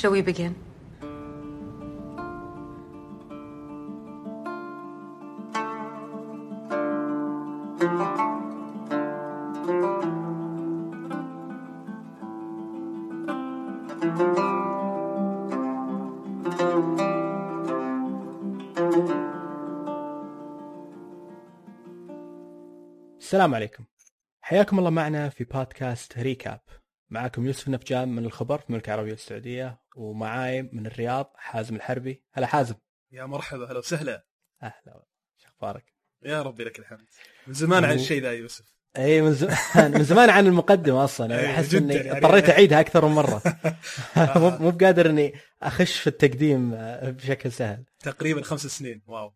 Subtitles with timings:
[0.00, 0.54] Shall we begin?
[23.20, 23.84] السلام عليكم.
[24.40, 26.60] حياكم الله معنا في بودكاست ريكاب.
[27.10, 29.79] معاكم يوسف النفجان من الخبر في المملكة العربية السعودية.
[29.96, 32.24] ومعاي من الرياض حازم الحربي.
[32.32, 32.74] هلا حازم.
[33.12, 34.24] يا مرحبا هلا وسهلا.
[34.62, 35.04] أهلا
[35.38, 37.08] شو أخبارك؟ يا ربي لك الحمد.
[37.46, 38.80] من زمان عن الشيء ذا يوسف.
[38.96, 41.34] إي من زمان من زمان عن المقدمة أصلا.
[41.34, 42.12] يعني أحس إني يعني.
[42.12, 43.42] اضطريت أعيدها أكثر من مرة.
[44.36, 47.84] مو مو بقادر إني أخش في التقديم آه، بشكل سهل.
[47.98, 49.02] تقريبا خمس سنين.
[49.06, 49.34] واو.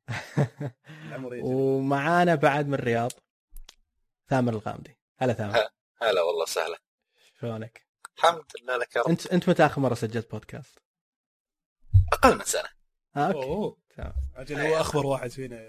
[1.43, 3.13] ومعانا بعد من الرياض
[4.31, 4.99] ثامر الغامدي.
[5.19, 5.55] هلا ثامر.
[6.03, 6.79] هلا والله سهلا
[7.41, 7.84] شلونك؟
[8.19, 9.09] الحمد لله لك يا رب.
[9.09, 10.79] انت انت متى آخر مرة سجلت بودكاست؟
[12.13, 12.69] أقل من سنة.
[13.17, 13.39] آه okay.
[13.47, 14.13] أوه تمام.
[14.37, 15.69] أجل هو أخبر واحد فينا يعني.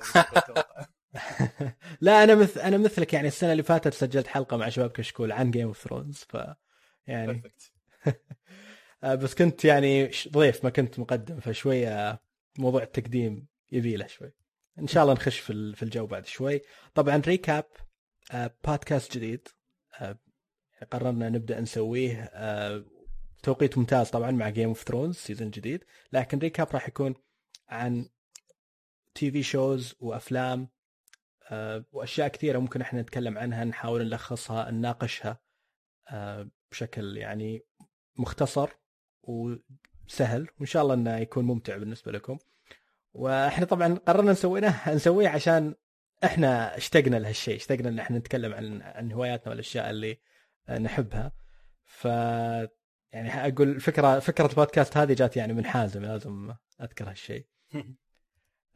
[2.01, 5.51] لا أنا مثل أنا مثلك يعني السنة اللي فاتت سجلت حلقة مع شباب كشكول عن
[5.51, 6.37] Game of Thrones ف
[7.07, 7.43] يعني
[9.03, 12.19] آه، بس كنت يعني ضيف ما كنت مقدم فشويه
[12.57, 14.31] موضوع التقديم يبي له شوي.
[14.79, 16.61] إن شاء الله نخش في ال- في الجو بعد شوي.
[16.95, 17.65] طبعا recap
[18.31, 19.47] آه، بودكاست جديد
[20.01, 20.19] آه،
[20.91, 22.85] قررنا نبدأ نسويه آه،
[23.43, 27.15] توقيت ممتاز طبعا مع Game of Thrones season جديد لكن recap راح يكون
[27.69, 28.09] عن
[29.15, 30.69] TV shows وأفلام
[31.51, 35.39] آه، وأشياء كثيرة ممكن إحنا نتكلم عنها نحاول نلخصها نناقشها
[36.09, 37.61] آه، بشكل يعني
[38.17, 38.69] مختصر
[39.23, 42.37] وسهل وإن شاء الله إنه يكون ممتع بالنسبة لكم.
[43.13, 45.75] وإحنا طبعا قررنا نسويناه نسويه عشان
[46.23, 50.19] إحنا اشتقنا لهالشيء اشتقنا إن إحنا نتكلم عن عن هواياتنا والأشياء اللي
[50.69, 51.31] نحبها.
[51.85, 52.05] ف
[53.11, 57.47] يعني أقول فكرة فكرة البودكاست هذه جات يعني من حازم لازم أذكر هالشيء.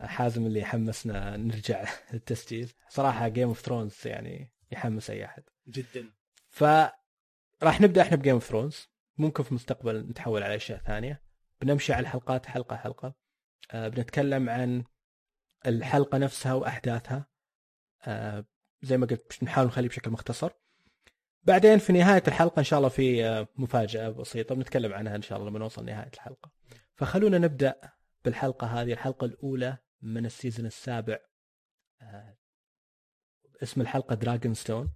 [0.01, 2.71] حازم اللي حمسنا نرجع للتسجيل.
[2.89, 5.43] صراحة Game of Thrones يعني يحمس أي أحد.
[5.67, 6.11] جدا.
[6.49, 6.63] ف
[7.63, 11.23] راح نبدأ إحنا ب Game of Thrones ممكن في المستقبل نتحول على أشياء ثانية.
[11.61, 13.15] بنمشي على الحلقات حلقة حلقة.
[13.71, 14.83] آه بنتكلم عن
[15.65, 17.27] الحلقة نفسها وأحداثها.
[18.03, 18.45] آه
[18.81, 20.51] زي ما قلت بش- نحاول نخليه بشكل مختصر.
[21.43, 25.37] بعدين في نهاية الحلقة إن شاء الله في آه، مفاجأة بسيطة بنتكلم عنها إن شاء
[25.37, 26.51] الله لما نوصل نهايه الحلقة.
[26.95, 27.75] فخلونا نبدأ
[28.25, 31.19] بالحلقة هذه الحلقة الأولى من ال season السابع.
[32.01, 32.37] آه
[33.63, 34.93] اسم الحلقة Dragonstone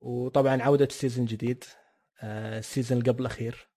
[0.00, 1.64] وطبعا عودة season جديد.
[2.22, 3.68] آه، ال season اللي قبل الاخير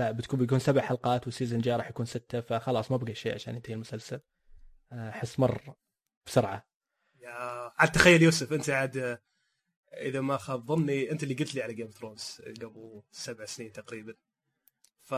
[0.00, 3.54] بتكون بيكون سبع حلقات وال season الجاي راح يكون ستة فخلاص ما بقى شيء عشان
[3.54, 4.20] ينتهي المسلسل.
[4.92, 5.74] آه، احس مر
[6.26, 6.66] بسرعة.
[7.20, 7.30] يا
[7.78, 9.22] عاد تخيل يوسف أنت عاد آه،
[10.00, 14.14] إذا ما خاب ظني أنت اللي قلت لي على Game Thrones قبل سبع سنين تقريبا
[15.02, 15.14] ف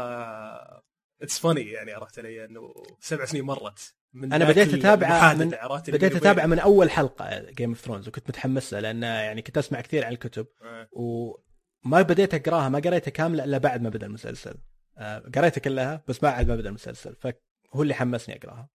[1.23, 5.81] it's funny يعني عرفت علي إنه سبع سنين مرت من أنا ذاك بديت المحادثة، من-
[5.99, 6.47] بديت أتابع.
[6.47, 10.13] من أول حلقة Game of Thrones وكنت متحمس له لأن يعني كنت أسمع كثير عن
[10.13, 10.89] الكتب آه.
[10.93, 14.55] وما بديت أقراها ما قريتها كاملة إلا بعد ما بدأ المسلسل
[14.99, 18.69] آه، قريتها كلها بس بعد ما بدأ المسلسل فهو اللي حمسني أقراها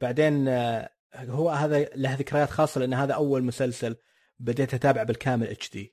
[0.00, 3.96] بعدين آه، هو هذا له ذكريات خاصة لأن هذا أول مسلسل
[4.38, 5.92] بديت اتابعه بالكامل HD.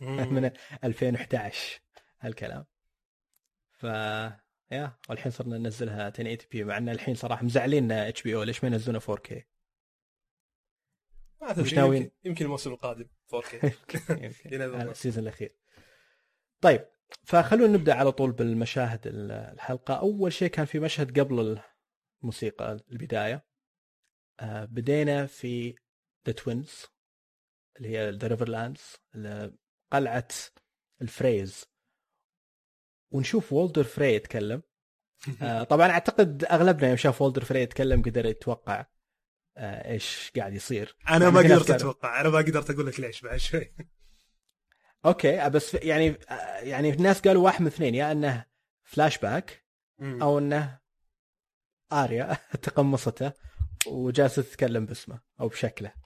[0.00, 0.50] من
[0.84, 1.80] 2011
[2.20, 2.66] هالكلام.
[3.72, 3.82] ف
[4.70, 8.42] يا والحين صرنا ننزلها 1080 p مع إن الحين صراحة مزعلين HBO.
[8.42, 9.32] ليش ما ينزلونه 4K
[11.40, 14.00] ما تدري، وش ناويين؟ يمكن- يمكن الموسم القادم 4K يمكن
[14.54, 14.74] ينزل.
[14.76, 15.56] على ال season الأخير.
[16.60, 16.88] طيب
[17.24, 19.94] فخلونا نبدأ على طول بالمشاهد ال- الحلقة.
[19.94, 21.62] أول شيء كان في مشهد قبل
[22.22, 23.46] الموسيقى البداية.
[24.40, 25.74] آه، بدينا في
[26.26, 26.86] The Twins
[27.76, 28.96] اللي هي the Riverlands
[29.92, 30.28] قلعة
[31.02, 31.64] ال Freys
[33.10, 34.62] ونشوف Walder Frey يتكلم.
[35.42, 38.86] آه، طبعا أعتقد أغلبنا يوم شاف Walder Frey يتكلم قدر يتوقع
[39.56, 40.96] آه، إيش قاعد يصير.
[41.08, 42.20] أنا ما يعني ناس قدرت أتوقع.
[42.20, 43.72] أنا ما قدرت أقول لك ليش بعد شوي.
[45.06, 46.18] okay بس يعني
[46.60, 48.44] يعني الناس قالوا واحد من اثنين يا إنه
[48.84, 49.64] فلاش باك
[50.00, 50.78] أو إنه
[51.92, 53.32] آريا تقمصته
[53.86, 55.88] وجالسة تتكلم باسمه أو بشكله.
[55.88, 56.05] آه،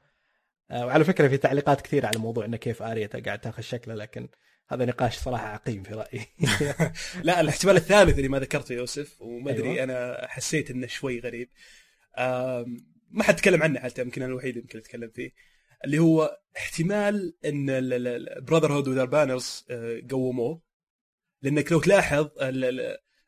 [0.72, 4.28] وعلى فكرة في تعليقات كثيرة على موضوع إنه كيف اريا قاعد تاخذ شكله لكن
[4.68, 6.26] هذا نقاش صراحة عقيم في رأيي.
[7.24, 9.82] لا الاحتمال الثالث اللي ما ذكرته يوسف وما أدري أيوة.
[9.84, 11.48] أنا حسيت إنه شوي غريب.
[13.10, 15.30] ما حد تكلم عنه حتى يمكن أنا الوحيد يمكن أتكلم فيه.
[15.84, 17.66] اللي هو احتمال إن
[18.44, 19.66] Brotherhood Without Banners
[20.10, 20.62] قوموه.
[21.42, 22.28] لأنك لو تلاحظ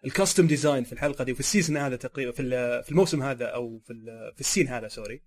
[0.04, 3.22] ال costume design في الحلقة دي وفي ال season هذا تقريبا في ال- في الموسم
[3.22, 3.80] هذا أو
[4.34, 5.22] في ال scene هذا sorry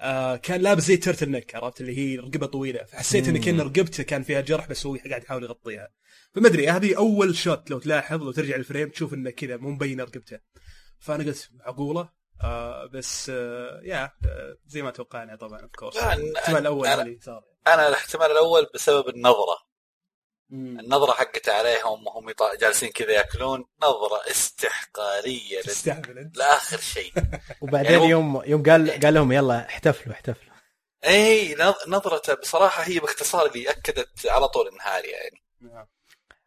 [0.00, 2.84] آه كان لابس زي ال turtleneck عرفت؟ اللي هي رقبة طويلة.
[2.84, 5.88] فحسيت ان كأن رقبته كان فيها جرح بس هو قاعد يحاول يغطيها.
[6.34, 9.70] فما ادري هذه أول shot لو تلاحظ لو ترجع ال frame تشوف إنه كذا مو
[9.70, 10.38] مبينه رقبته.
[10.98, 12.08] فأنا قلت معقوله
[12.44, 16.98] آه بس آه يا آه زي ما توقعنا طبعا اوف كورس لا، الاحتمال الأول أنا-
[16.98, 17.42] اللي صار.
[17.66, 19.56] أنا الاحتمال الأول بسبب النظرة.
[20.52, 26.36] النظرة حقت عليهم وهم يط- جالسين كذا ياكلون نظرة استحقارية تستهبل أنت.
[26.36, 27.12] لآخر شيء.
[27.62, 30.54] وبعدين يعني يوم يوم قال قال لهم يلا احتفلوا احتفلوا.
[31.06, 35.42] اي نظ- نظرته بصراحة هي باختصار اللي أكدت على طول إنها يعني.
[35.60, 35.86] نعم.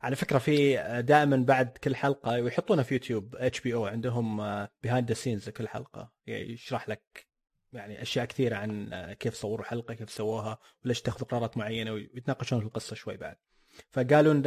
[0.02, 0.76] على فكرة في
[1.08, 4.38] دائما بعد كل حلقة ويحطونها في يوتيوب HBO عندهم
[4.84, 6.12] behind the scenes كل حلقة.
[6.28, 7.28] يعني يشرح لك
[7.74, 12.60] يعني أشياء كثيرة عن آه، كيف صوروا حلقه كيف سووها وليش اتخذوا قرارات معينة ويتناقشون
[12.60, 13.38] في القصة شوي بعد.
[13.92, 14.44] فقالوا إن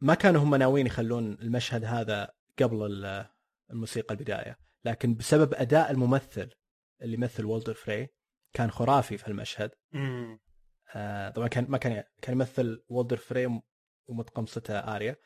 [0.00, 3.26] ما كانوا هم ناويين يخلون المشهد هذا قبل ال-
[3.70, 6.50] الموسيقى البداية لكن بسبب أداء الممثل
[7.02, 8.08] اللي يمثل Walder Frey
[8.52, 9.70] كان خرافي في المشهد.
[10.94, 13.60] آه، طبعا كان ما كان كان يمثل وولدر فري
[14.06, 15.16] ومتقمصته آريا.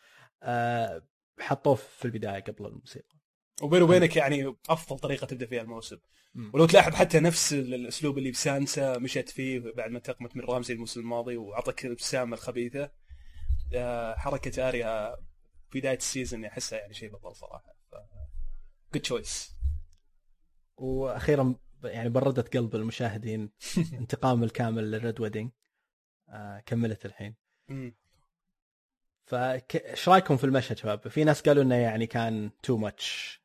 [0.43, 1.03] آه،
[1.41, 3.15] حطوه في البداية قبل الموسيقى.
[3.63, 5.97] وبيني وبينك يعني أفضل طريقة تبدأ فيها الموسم.
[6.55, 10.75] ولو تلاحظ حتى نفس ال- الأسلوب اللي بسانسا مشت فيه بعد ما انتقمت من رامزي
[10.75, 12.91] الموسم الماضي واعطتك الابتسامه الخبيثة.
[14.17, 15.17] حركة آريا
[15.75, 17.77] بداية ال season احسها يعني شيء بطل صراحة.
[18.95, 19.57] good choice
[20.77, 21.55] وأخيرا
[21.85, 23.53] يعني بردت قلب المشاهدين
[24.01, 25.51] انتقام الكامل لل Red Wedding
[26.29, 27.37] آه، كملت الحين.
[29.25, 33.41] فايش رأيكم في المشهد شباب؟ في ناس قالوا إنه يعني كان too much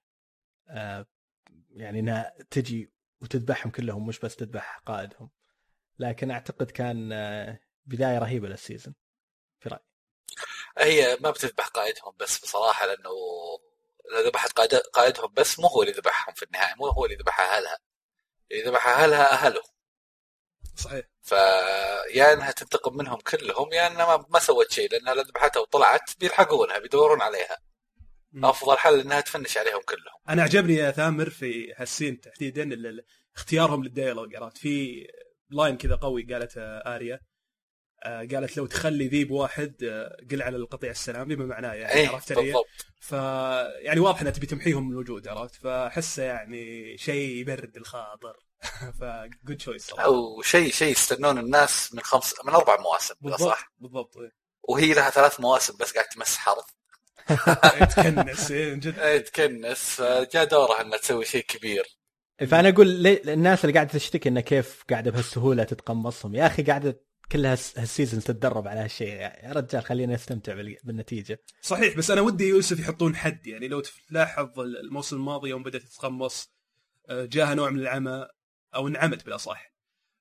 [1.69, 2.91] يعني إنها تجي
[3.21, 5.29] وتذبحهم كلهم مش بس تذبح قائدهم.
[5.99, 8.95] لكن أعتقد كان آه، بداية رهيبة لل season
[9.59, 9.88] في رايي
[10.77, 13.09] هي ما بتذبح قائدهم بس بصراحة لأنه
[14.11, 17.39] لو ذبحت قائد قائدهم بس مو هو اللي ذبحهم في النهاية مو هو اللي ذبح
[17.39, 17.77] أهلها.
[18.51, 19.61] اللي ذبح أهلها أهله.
[20.75, 21.05] صحيح.
[21.21, 26.17] فيا إنها تنتقم منهم كلهم يا إنها ما, ما سوت شيء لأنها لو ذبحتها وطلعت
[26.19, 27.57] بيلحقونها بيدورون عليها.
[28.31, 28.45] مم.
[28.45, 30.19] أفضل حل إنها تفنش عليهم كلهم.
[30.29, 32.69] أنا عجبني يا ثامر في هال scene تحديدا
[33.35, 34.35] اختيارهم لل dialogue.
[34.35, 35.07] عرفت في
[35.49, 37.28] line كذا قوي قالتها آريا آه،
[38.03, 42.31] قالت لو تخلي ذيب واحد آه، قل على القطيع السلام بما معناه يعني إيه عرفت
[42.31, 42.65] علي؟ بالضبط.
[42.99, 43.11] ف
[43.81, 48.35] يعني واضح إنها تبي تمحيهم من الوجود عرفت؟ فأحسه يعني شيء يبرد الخاطر.
[48.99, 50.05] ف good choice صراحة.
[50.05, 53.71] أو شيء شيء يستنون الناس من خمس من أربع مواسم بالضبط صح.
[53.79, 54.17] بالضبط.
[54.17, 54.31] إيه.
[54.69, 58.99] وهي لها ثلاث مواسم بس قاعد تمسح وتكنس إيه، جد.
[58.99, 59.77] إيه، تكنس.
[59.77, 61.99] فجاء دورها إنها تسوي شيء كبير.
[62.47, 66.35] فأنا أقول الناس اللي قاعدة تشتكي إنه كيف قاعدة بهالسهولة تتقمصهم.
[66.35, 69.07] يا أخي قاعدة كل هالس- هال season تتدرب على هالشيء.
[69.07, 71.43] يا رجال خلينا نستمتع بال- بالنتيجة.
[71.61, 73.47] صحيح بس أنا ودي يوسف يحطون حد.
[73.47, 76.53] يعني لو تلاحظ الموسم الماضي يوم بدأت تتقمص
[77.09, 78.27] آه، جاها نوع من العمى
[78.75, 79.73] أو انعمت بالأصح.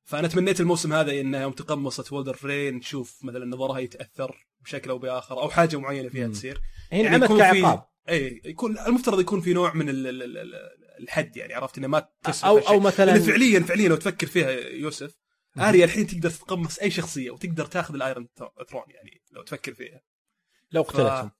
[0.04, 4.98] فأنا تمنيت الموسم هذا انها يوم تقمصت وولدر فري نشوف مثلا نظرها يتأثر بشكل أو
[4.98, 6.28] بآخر أو حاجة معينة فيها.
[6.28, 6.60] تصير.
[6.90, 10.54] هي يعني انعمت كعقاب اي يكون المفترض يكون في نوع من ال- ال- ال- ال-
[11.00, 12.58] الحد يعني عرفت إنه ما تسلف أو.
[12.58, 15.14] أو مثلا فعليا فعليا لو تفكر فيها يوسف
[15.60, 18.28] آريا الحين تقدر تتقمص أي شخصية وتقدر تاخذ ال Iron
[18.68, 20.00] ثرون يعني لو تفكر فيها.
[20.72, 21.30] لو قتلتهم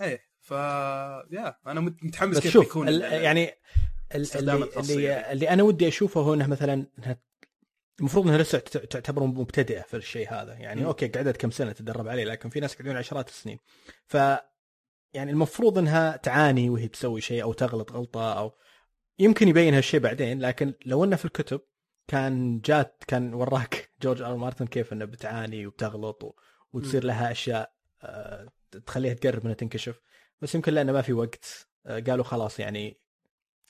[0.00, 0.50] إيه ف
[1.30, 3.50] يا أنا مت- متحمس كيف شوف يكون ال- يعني
[4.14, 4.28] اللي,
[4.76, 5.32] اللي.
[5.32, 7.18] اللي أنا ودي أشوفه هو إنها مثلا إنها
[8.00, 10.54] المفروض إنها لسه تعت- تعتبر مبتدئة في الشيء هذا.
[10.54, 10.86] يعني مم.
[10.86, 13.58] أوكي قعدت كم سنة تدرب عليه لكن في ناس قاعدين عشرات السنين.
[14.06, 14.14] ف
[15.14, 18.52] يعني المفروض إنها تعاني وهي تسوي شيء أو تغلط غلطة أو
[19.18, 21.60] يمكن يبين هالشيء بعدين لكن لو إنه في الكتب
[22.08, 26.34] كان جات كان وراك جورج آر مارتن كيف إنه بتعاني وبتغلط و...
[26.72, 28.48] وتصير لها أشياء آه،
[28.86, 30.00] تخليها تقرب إنها تنكشف.
[30.40, 32.98] بس يمكن لأنه ما في وقت آه، قالوا خلاص يعني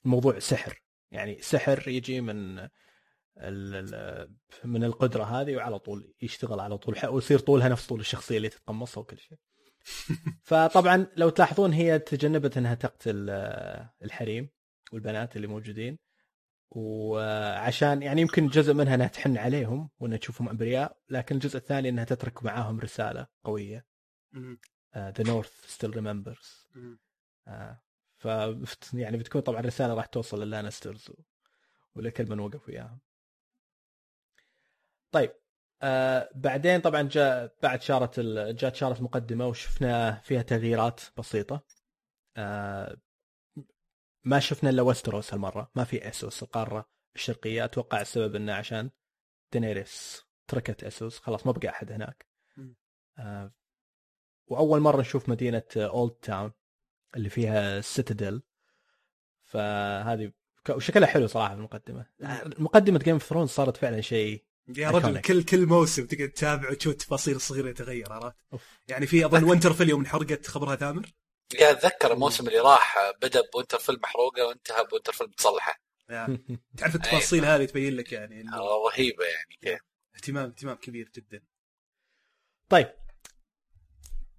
[0.05, 0.83] الموضوع سحر.
[1.11, 2.69] يعني سحر يجي من
[4.65, 9.01] من القدرة هذه وعلى طول يشتغل على طول ويصير طولها نفس طول الشخصية اللي تتقمصها
[9.01, 9.39] وكل شيء.
[10.49, 14.49] فطبعا لو تلاحظون هي تجنبت إنها تقتل آه، الحريم
[14.93, 15.99] والبنات اللي موجودين.
[16.75, 22.05] وعشان يعني يمكن جزء منها إنها تحن عليهم وإنها تشوفهم ابرياء لكن الجزء الثاني إنها
[22.05, 23.87] تترك معاهم رسالة قوية.
[24.97, 26.69] the North still remembers.
[28.17, 28.25] ف
[28.95, 31.23] يعني بتكون طبعا رسالة راح توصل للانسترز و-
[31.95, 33.01] ولكل من وقف وياهم.
[35.11, 35.33] طيب
[35.83, 38.57] آه بعدين طبعا جاء بعد شارة ال...
[38.57, 41.65] جات شارة مقدمة وشفنا فيها تغييرات بسيطة.
[42.37, 42.97] آه
[44.25, 48.91] ما شفنا إلا وستروس هالمرة، ما في اسوس القارة الشرقية، أتوقع السبب إنه عشان
[49.53, 52.27] دينيريس تركت اسوس خلاص ما بقى أحد هناك.
[53.19, 53.53] آه
[54.47, 56.53] وأول مرة نشوف مدينة اولد تاون
[57.17, 58.43] اللي فيها السيتادل
[59.43, 60.33] فهذه
[60.71, 62.07] وشكلها حلو صراحة المقدمة.
[62.59, 64.45] مقدمة Game of Thrones صارت فعلا شيء
[64.77, 65.21] يا رجل.
[65.21, 68.37] كل كل موسم تقعد تتابع وتشوف التفاصيل الصغيره يتغير عرفت؟
[68.89, 71.13] يعني في أظن وينتر يوم انحرقت خبرها ثامر.
[71.61, 77.65] يا اتذكر الموسم اللي راح بدأ بوينتر محروقه وانتهى بوينتر متصلحه يعني تعرف التفاصيل هذه
[77.65, 78.57] تبين لك يعني إنه
[78.87, 79.81] رهيبة يعني
[80.17, 81.43] اهتمام اهتمام كبير جدا.
[82.69, 82.95] طيب.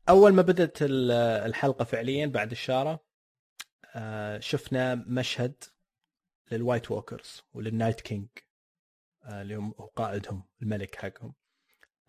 [0.09, 1.11] أول ما بدأت ال-
[1.45, 3.03] الحلقة فعليا بعد الشارة
[3.95, 5.63] آه، شفنا مشهد
[6.51, 8.27] لل White Walkers ولل Night King
[9.23, 11.33] آه، اللي هم هو قائدهم الملك حقهم.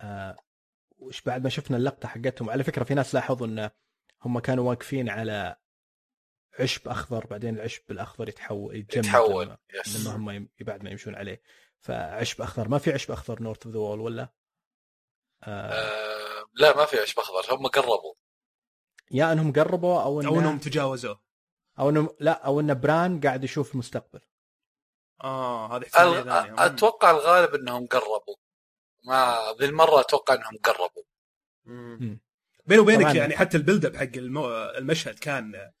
[0.01, 0.37] آه،
[0.97, 3.69] وش بعد ما شفنا اللقطة حقتهم على فكرة في ناس لاحظوا ان
[4.25, 5.55] هم كانوا واقفين على
[6.59, 9.45] عشب أخضر بعدين العشب الأخضر يتحول يتجمد يتحول.
[9.45, 11.41] لما, yes لما هم بعد ما يمشون عليه.
[11.79, 12.67] فعشب أخضر.
[12.67, 14.29] ما في عشب أخضر north of the wall ولا؟
[15.43, 17.55] آه آه لا ما في عشب أخضر.
[17.55, 18.13] هم قربوا.
[19.11, 21.21] يا أنهم قربوا أو إن أو إنهم تجاوزوه
[21.79, 24.21] أو انهم لا أو إن بران قاعد يشوف المستقبل.
[25.23, 28.35] آه ال- ثانية أتوقع الغالب إنهم قربوا.
[29.03, 31.03] ما ذي المرة أتوقع إنهم قربوا.
[31.65, 32.24] مم.
[32.65, 33.15] بيني وبينك.
[33.15, 34.49] يعني حتى ال build up حق المو...
[34.77, 35.71] المشهد كان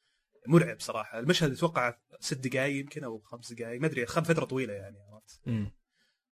[0.47, 1.19] مرعب صراحة.
[1.19, 5.39] المشهد أتوقع ست دقائق يمكن أو خمس دقائق ما أدري اخذ فترة طويلة يعني عرفت.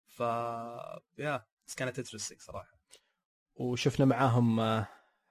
[0.06, 0.20] ف
[1.18, 2.78] yeah بس كانت interesting صراحة.
[3.54, 4.86] وشفنا معاهم آه،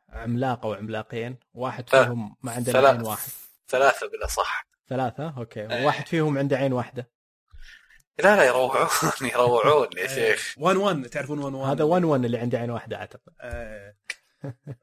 [0.10, 1.38] عملاق أو عملاقين.
[1.54, 3.30] واحد فيهم ما عنده ثلاث- عين واحد.
[3.68, 5.60] ثلاثة بلا صح ثلاثة؟ okay.
[5.74, 5.84] إيه.
[5.84, 7.12] وواحد فيهم عنده عين واحدة.
[8.24, 8.88] لا لا يروعون
[9.34, 10.56] يروعون يا شيخ.
[10.58, 13.34] 1 1 تعرفون 1 1 هذا 1 1 اللي عنده عين واحدة أعتقد.
[13.42, 13.96] آه.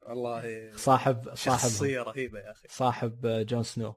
[0.03, 2.69] والله صاحب صاحب شخصيه رهيبة يا أخي.
[2.69, 3.95] صاحب آه، جون سنو.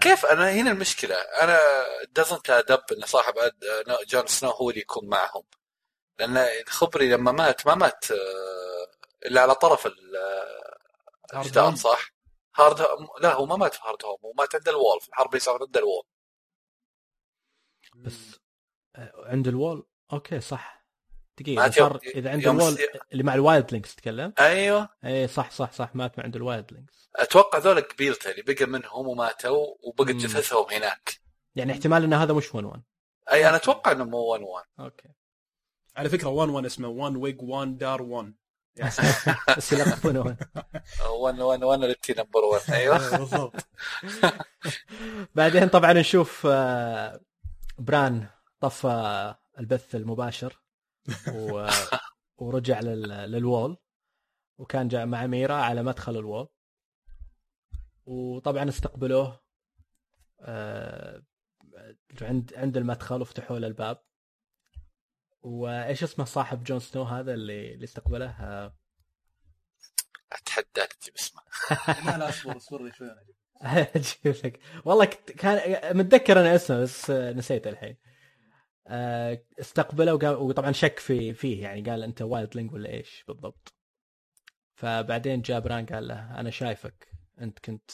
[0.00, 1.14] كيف؟ أنا هنا المشكلة.
[1.14, 1.58] أنا
[2.12, 3.34] doesn't add up إن صاحب
[4.08, 5.42] جون سنو هو اللي يكون معهم.
[6.18, 9.88] لأن الخبري لما مات ما مات آه، إلا على طرف
[11.34, 11.74] هارد هوم.
[11.74, 12.10] صح؟
[12.56, 12.86] هارد
[13.20, 15.40] لا هو ما مات في هارد هوم هو مات عند ال Wall في الحرب اللي
[15.40, 16.04] صارت عند ال Wall.
[17.94, 18.40] بس
[18.96, 20.77] آه، عند ال Wall؟ okay صح.
[21.42, 23.94] دقيقة ما إذا صار يوم- إذا عند يوم ال Wall السي- اللي مع ال Wildlings
[23.94, 24.88] تتكلم أيوه.
[25.04, 27.10] اي صح صح صح مات من عند ال Wildlings.
[27.16, 30.10] أتوقع ذولا قبيلته اللي بقى منهم وماتوا وبقت.
[30.10, 31.20] جثثهم هناك.
[31.56, 32.82] يعني احتمال إن هذا مش 1 1
[33.32, 35.08] أي أنا أتوقع إنه مو Wun Wun okay.
[35.96, 38.34] على فكرة 1 1 اسمه 1 ويج 1 دار 1
[39.56, 40.36] بس يلقبونه
[41.10, 43.16] 1 1 1 التي نمبر 1 أيوه.
[43.18, 43.54] بالضبط.
[45.34, 47.20] بعدين طبعا نشوف آه،
[47.78, 48.26] بران
[48.60, 50.58] طفى البث المباشر.
[51.34, 51.68] و...
[52.38, 53.08] ورجع لل...
[53.08, 53.76] للوول
[54.58, 56.48] وكان جاء مع ميرا على مدخل الوول.
[58.06, 59.40] وطبعا استقبلوه
[60.40, 61.22] آه،
[62.22, 64.02] عند عند المدخل وفتحوا له الباب
[65.42, 68.76] وإيش اسمه صاحب جون سنو هذا اللي اللي استقبله؟ آه،
[70.32, 71.42] أتحداك تجيب اسمه.
[72.06, 73.10] لا لا اصبر اصبر لي شوي.
[73.96, 74.60] أجيب لك.
[74.84, 77.96] والله كنت كان متذكر أنا اسمه بس نسيته الحين.
[79.60, 83.74] استقبله وقال وطبعا شك في فيه يعني قال أنت Wildling ولا إيش بالضبط.
[84.74, 87.90] فبعدين جاء بران قال له أنا شايفك أنت كنت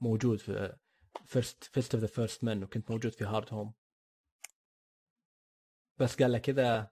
[0.00, 0.76] موجود في
[1.26, 3.74] first Fist of the First Men وكنت موجود في هارد هوم
[5.98, 6.90] بس قال له كذا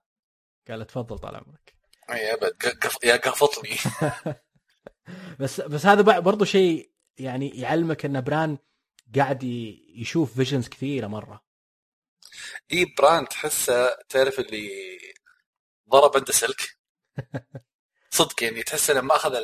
[0.69, 1.75] قال له تفضل طال عمرك.
[2.11, 2.55] أي أبد.
[3.05, 3.77] يا قفطني.
[5.41, 8.59] بس بس هذا برضو شيء يعني يعلمك إن بران
[9.17, 9.43] قاعد
[9.95, 11.48] يشوف visions كثيرة مرة.
[12.73, 14.99] إي بران تحسه تعرف اللي
[15.89, 16.79] ضرب عنده سلك؟
[18.11, 19.39] صدق يعني تحس لما أخذ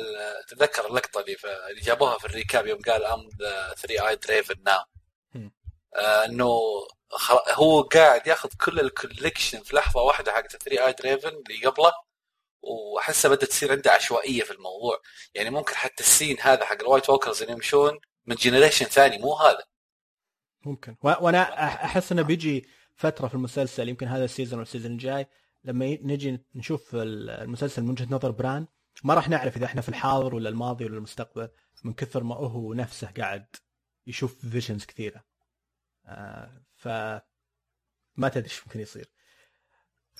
[0.47, 1.35] تتذكر اللقطة اللي,
[1.69, 4.83] اللي جابوها في ال recap يوم قال I'm the Three-Eyed Raven now.
[6.25, 6.59] إنه
[7.53, 11.93] هو قاعد ياخذ كل ال collection في لحظة واحدة حق Three-Eyed Raven اللي قبله
[12.61, 15.01] واحسها بدأت تصير عنده عشوائية في الموضوع.
[15.35, 19.17] يعني ممكن حتى ال scene هذا حق ال White Walkers اللي يمشون من generation ثاني
[19.17, 19.63] مو هذا.
[20.65, 20.95] ممكن.
[21.03, 25.27] وأنا أحس إنه بيجي فترة في المسلسل يمكن هذا ال season وال season الجاي
[25.63, 28.67] لما نجي نشوف ال- المسلسل من وجهة نظر بران
[29.03, 31.49] ما راح نعرف إذا إحنا في الحاضر ولا الماضي ولا المستقبل
[31.83, 33.45] من كثر ما هو نفسه قاعد
[34.07, 35.23] يشوف فيجنز كثيرة.
[36.05, 36.87] آه ف
[38.17, 39.09] ما تدري إيش ممكن يصير.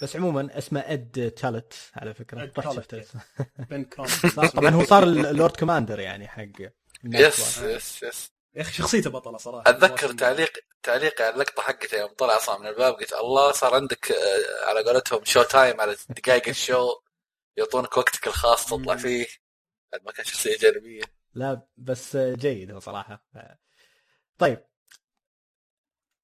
[0.01, 2.43] بس عموما اسمه إد تالت على فكرة.
[2.43, 3.21] رحت تالت، شفت اسمه.
[3.69, 6.45] بن كرام صار- طبعا هو صار اللورد كوماندر يعني حق
[7.03, 9.69] يس يس يس يا أخي شخصيته بطلة صراحة.
[9.69, 10.51] أتذكر تعليق
[10.83, 14.83] تعليق على اللقطة حقته يوم طلع أصلا من الباب قلت الله صار عندك آه، على
[14.83, 16.89] قولتهم شو تايم على دقائق الشو
[17.57, 18.95] يعطونك وقتك الخاص تطلع.
[18.95, 19.27] فيه.
[19.91, 21.01] بعد ما كان شخصية جانبية.
[21.33, 23.25] لا بس جيد هو صراحة.
[24.37, 24.65] طيب.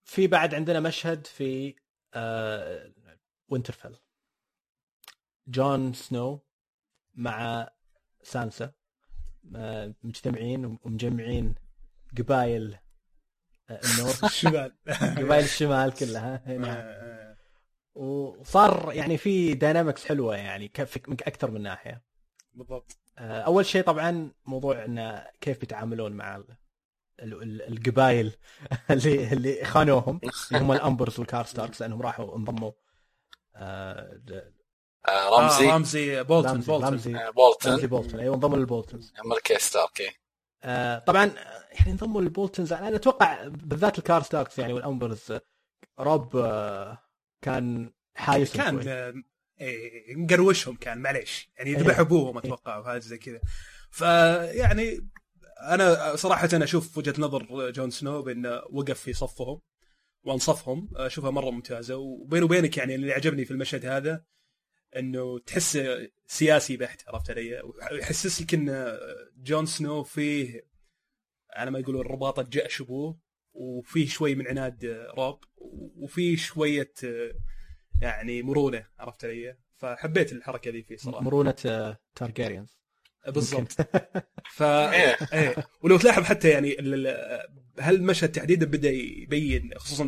[0.04, 1.76] في بعد عندنا مشهد في
[2.14, 2.94] آه
[3.48, 4.00] وينترفيل
[5.48, 6.46] جون سنو
[7.14, 7.70] مع
[8.24, 8.72] سانسا
[9.56, 11.56] آه مجتمعين ومجمعين
[12.18, 12.78] قبائل
[13.70, 14.76] ال North الشمال.
[15.18, 16.74] قبائل الشمال كلها هنا.
[16.82, 17.38] آه،
[17.96, 20.72] وصار يعني في dynamics حلوة يعني
[21.08, 22.04] من أكثر من ناحية.
[22.54, 22.98] بالضبط.
[23.18, 26.58] آه، أول شيء طبعا موضوع انه كيف بيتعاملون مع ال-
[27.20, 28.32] ال- ال- القبائل
[28.92, 30.22] اللي اللي خانوهم.
[30.24, 32.72] اللي هم الأمبرز والكارستاركس لأنهم راحوا انضموا.
[33.56, 34.54] آه، ل-
[35.08, 36.90] آه، آه، رمزي رمزي بولتون رمزي بولتون.
[36.94, 37.88] رمزي آه، رمزي بولتون.
[37.88, 39.14] بولتون أيوه انضموا للبولتونز.
[39.26, 40.21] ملكي ستارك إيه.
[40.64, 45.40] آه، طبعا آه، يعني انضموا للبولتونز أنا أتوقع بالذات الكارستاركس يعني والأمبرز
[46.00, 46.98] روب آه،
[47.42, 48.92] كان حايسهم كان شوي.
[48.92, 49.14] آه،
[49.62, 51.52] إيه، مقروشهم كان معليش.
[51.58, 51.78] يعني إيه.
[51.78, 53.42] ذبح ابوهم أتوقع وهذا زي كذا.
[53.92, 55.10] فيعني
[55.62, 59.62] أنا صراحة أنا أشوف وجهة نظر جون سنو بانه وقف في صفهم
[60.24, 61.96] وأنصفهم أشوفها مرة ممتازة.
[61.96, 64.24] وبيني وبينك يعني اللي عجبني في المشهد هذا
[64.98, 65.80] إنه تحس
[66.28, 68.98] سياسي بحت عرفت علي؟ ويحسسك إن
[69.38, 70.68] جون سنو فيه
[71.54, 73.20] على ما يقولون رباطة جأش أبوه
[73.54, 74.86] وفيه شوي من عناد
[75.18, 75.44] روب
[75.96, 76.94] وفيه شوية
[78.02, 81.22] يعني مرونة عرفت علي؟ فحبيت الحركة ذي فيه صراحة.
[81.24, 82.78] مرونة آه، تارجيريانز
[83.28, 83.72] بالضبط.
[84.56, 85.18] ف إيه.
[85.34, 85.56] إيه.
[85.82, 87.48] ولو تلاحظ حتى يعني ال- ال-
[87.80, 90.04] هالمشهد تحديدا بدأ يبين خصوصا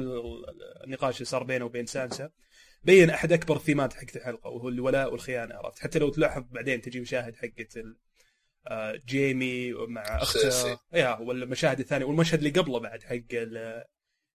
[0.83, 2.29] النقاش اللي صار بينه وبين سانسا
[2.83, 6.99] بين أحد أكبر الثيمات حقت الحلقة وهو الولاء والخيانة عرفت؟ حتى لو تلاحظ بعدين تجي
[6.99, 7.79] مشاهد حقت
[8.67, 10.01] آه، جيمي مع.
[10.01, 10.79] أختها.
[10.93, 13.15] يا والمشاهد الثانية والمشهد اللي قبله بعد حق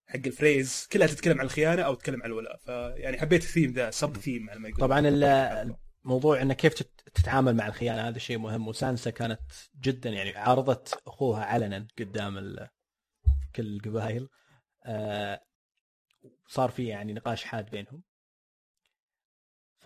[0.07, 2.57] حق الفريز كلها تتكلم عن الخيانة أو تتكلم عن الولاء.
[2.57, 7.57] فيعني حبيت الثيم ذا sub-theme على ما يقول طبعا ال- موضوع إنه كيف تت- تتعامل
[7.57, 9.41] مع الخيانة هذا شيء مهم وسانسا كانت
[9.81, 12.69] جدا يعني عارضت أخوها علنا قدام ال-
[13.57, 14.29] كل القبائل.
[14.87, 15.41] آه،
[16.49, 18.03] صار في يعني نقاش حاد بينهم.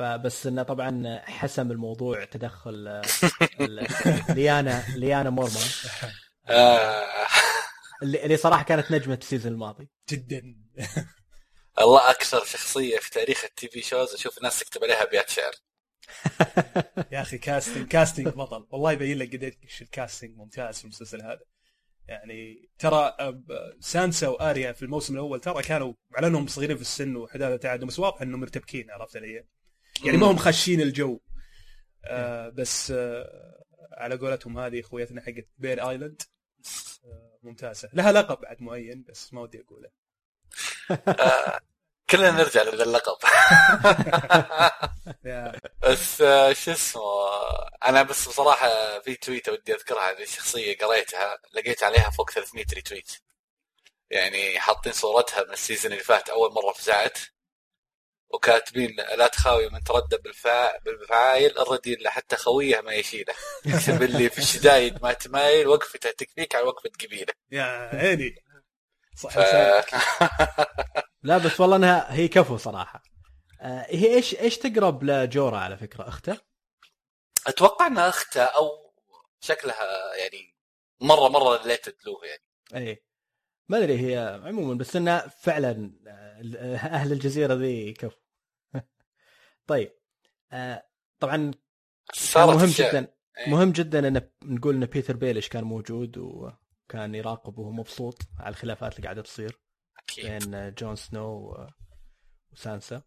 [0.03, 3.03] فبس انه طبعا حسم الموضوع تدخل آه،
[4.35, 5.63] ليانا ليانا مورمونت
[6.49, 7.05] آه،
[8.03, 9.89] اللي اللي صراحة كانت نجمة ال season الماضي.
[10.11, 10.43] جدا.
[11.79, 15.53] الله أكثر شخصية في تاريخ ال TV shows أشوف الناس تكتب عليها ابيات شعر.
[17.13, 18.67] يا أخي casting casting بطل.
[18.71, 21.41] والله يبين لك قديش ال casting ممتاز في المسلسل هذا.
[22.09, 27.17] يعني ترى أب- سانسا وآريا في الموسم الأول ترى كانوا على أنهم صغيرين في السن
[27.17, 29.45] وحداثة تعادل بس واضح إنهم مرتبكين عرفت علي؟
[30.05, 31.21] يعني ما هم خاشين الجو.
[32.05, 36.23] آه بس آه على قولتهم هذه اخويتنا حقت Bear Island
[37.05, 37.89] آه ممتازة.
[37.93, 39.91] لها لقب بعد معين بس ما ودي أقوله.
[41.09, 41.61] آه،
[42.11, 43.19] كلنا نرجع لذا اللقب.
[45.83, 47.03] بس آه، شو اسمه
[47.85, 53.13] أنا بس بصراحة في تويتة ودي أذكرها هذه الشخصية قريتها لقيت عليها فوق 300 retweet
[54.11, 57.19] يعني حاطين صورتها من ال season اللي فات أول مرة فزعت.
[58.33, 60.79] وكاتبين لا تخاوي من تردد بالفا...
[60.79, 63.35] بالفعايل الرديل حتى خويه ما يشيله.
[63.67, 67.33] يكتب اللي في الشدايد ما تمايل وقفته تكفيك على وقفة قبيلة.
[67.51, 67.63] يا
[67.97, 68.35] عيني.
[69.17, 69.39] صح ف...
[71.23, 73.03] لا بس والله إنها هي كفو صراحة.
[73.61, 76.37] آه، هي إيش إيش تقرب لجورا على فكرة أخته؟
[77.47, 78.95] أتوقع انها اختها أو
[79.41, 80.55] شكلها يعني
[81.01, 82.89] مرة مرة related له يعني.
[82.89, 83.05] اي
[83.69, 88.22] ما أدري هي عموما بس إنها فعلا آه، أهل الجزيرة ذي كفو.
[89.67, 89.93] طيب
[90.53, 90.87] آه،
[91.21, 91.53] طبعا
[92.37, 92.67] مهم.
[92.67, 93.51] جدا إيه.
[93.51, 98.97] مهم جدا إن نقول إن بيتر بيلش كان موجود وكان يراقب وهو مبسوط على الخلافات
[98.97, 99.61] اللي قاعدة تصير
[99.99, 101.57] أكيد بين جون سنو
[102.53, 103.03] وسانسا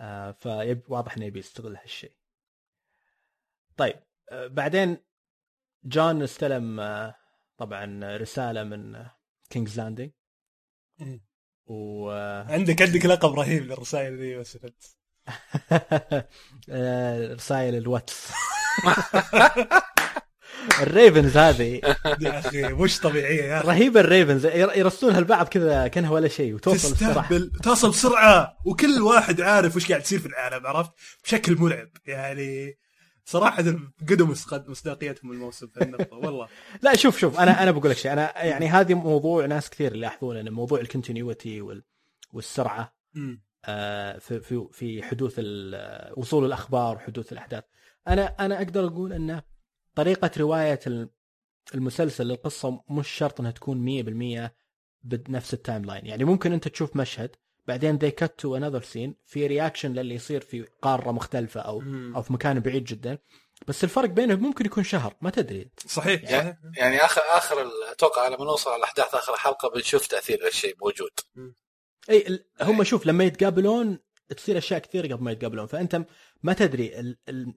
[0.00, 2.12] آه، فيب واضح إنه يبي يستغل هالشيء
[3.76, 3.96] طيب
[4.30, 4.96] آه، بعدين
[5.84, 7.16] جون استلم آه،
[7.56, 9.06] طبعا رسالة من
[9.50, 10.10] كينجز لاندنج.
[11.66, 12.10] و
[12.48, 14.58] عندك عندك لقب رهيب للرسائل ذي بس
[17.36, 18.28] رسائل الواتس.
[20.82, 21.80] ال ravens هذه.
[22.20, 23.68] يا أخي مش طبيعية يا أخي.
[23.68, 24.46] رهيبه ال ravens.
[24.46, 27.10] ير- يرسلونها لبعض كذا كانها ولا شيء وتوصل بسرعة.
[27.12, 30.90] تستهبل توصل بسرعة وكل واحد عارف وش قاعد يصير في العالم عرفت؟
[31.24, 31.88] بشكل مرعب.
[32.06, 32.78] يعني
[33.24, 33.64] صراحة
[34.08, 36.48] قدم مصداق- مصداقيتهم الموسم في النقطة والله.
[36.82, 38.12] لا شوف شوف أنا أنا بقول لك شيء.
[38.12, 41.84] أنا يعني هذه موضوع ناس كثير يلاحظون ان موضوع ال continuity وال
[42.32, 42.94] والسرعة.
[43.14, 43.30] مم.
[43.32, 43.51] آه،
[44.20, 45.38] في في في حدوث
[46.16, 47.64] وصول الأخبار وحدوث الأحداث.
[48.08, 49.42] أنا أنا أقدر أقول أن
[49.94, 51.08] طريقة رواية ال-
[51.74, 54.50] المسلسل للقصة مش شرط إنها تكون 100%
[55.04, 59.46] بنفس ال timeline يعني ممكن أنت تشوف مشهد بعدين they cut to another scene في
[59.46, 62.16] رياكشن للي يصير في قارة مختلفة أو مم.
[62.16, 63.18] أو في مكان بعيد جدا.
[63.66, 65.70] بس الفرق بينهم ممكن يكون شهر ما تدري.
[65.86, 66.56] صحيح يعني, صحيح.
[66.76, 71.10] يعني آخر آخر أتوقع لما نوصل على أحداث آخر حلقه بنشوف تأثير هالشيء موجود.
[72.10, 73.98] إي هم شوف لما يتقابلون
[74.36, 75.66] تصير أشياء كثير قبل ما يتقابلون.
[75.66, 76.06] فأنت
[76.42, 77.54] ما تدري ال ال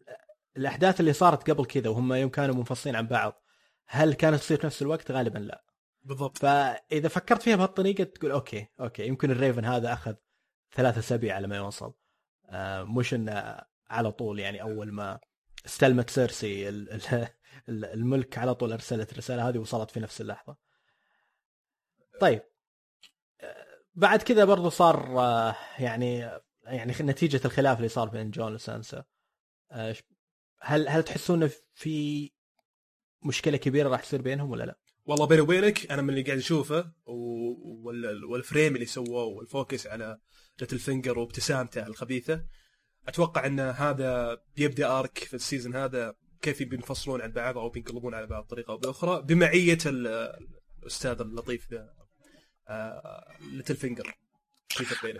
[0.58, 3.44] الأحداث اللي صارت قبل كذا وهم يوم كانوا منفصلين عن بعض
[3.88, 5.66] هل كانت تصير في نفس الوقت؟ غالبا لا.
[6.04, 6.38] بالضبط.
[6.38, 10.14] فإذا فكرت فيها بهالطريقة تقول okay okay يمكن ال raven هذا أخذ
[10.76, 11.94] ثلاثة أسابيع على ما يوصل.
[12.50, 15.20] آه مش إنه على طول يعني أول ما
[15.66, 17.28] استلمت سيرسي ال- ال-
[17.70, 20.58] ال- الملك على طول أرسلت الرسالة هذه وصلت في نفس اللحظة.
[22.22, 22.42] طيب.
[23.96, 26.18] بعد كذا برضو صار آه، يعني
[26.64, 29.04] يعني نتيجة الخلاف اللي صار بين جون وسانسا
[29.72, 29.96] آه،
[30.62, 32.32] هل هل تحسون في
[33.26, 36.92] مشكلة كبيرة راح تصير بينهم ولا لا؟ والله بيني وبينك أنا من اللي قاعد أشوفه
[38.30, 40.20] وال frame اللي سووه وال focus على
[40.62, 42.44] ليتل فينجر وابتسامته الخبيثة
[43.08, 48.14] أتوقع إن هذا بيبدأ arc في ال season هذا كيف بينفصلون عن بعض أو بينقلبون
[48.14, 50.38] على بعض بطريقه أو بأخرى بمعية ال-
[50.82, 51.89] الأستاذ اللطيف the
[53.39, 54.17] ليتل فينجر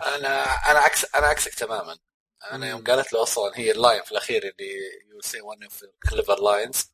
[0.02, 1.98] أنا أنا عكس أنا عكسك تماما.
[2.52, 5.84] أنا يوم قالت له أصلا هي ال line في الأخير اللي you see one of
[6.10, 6.90] clever lines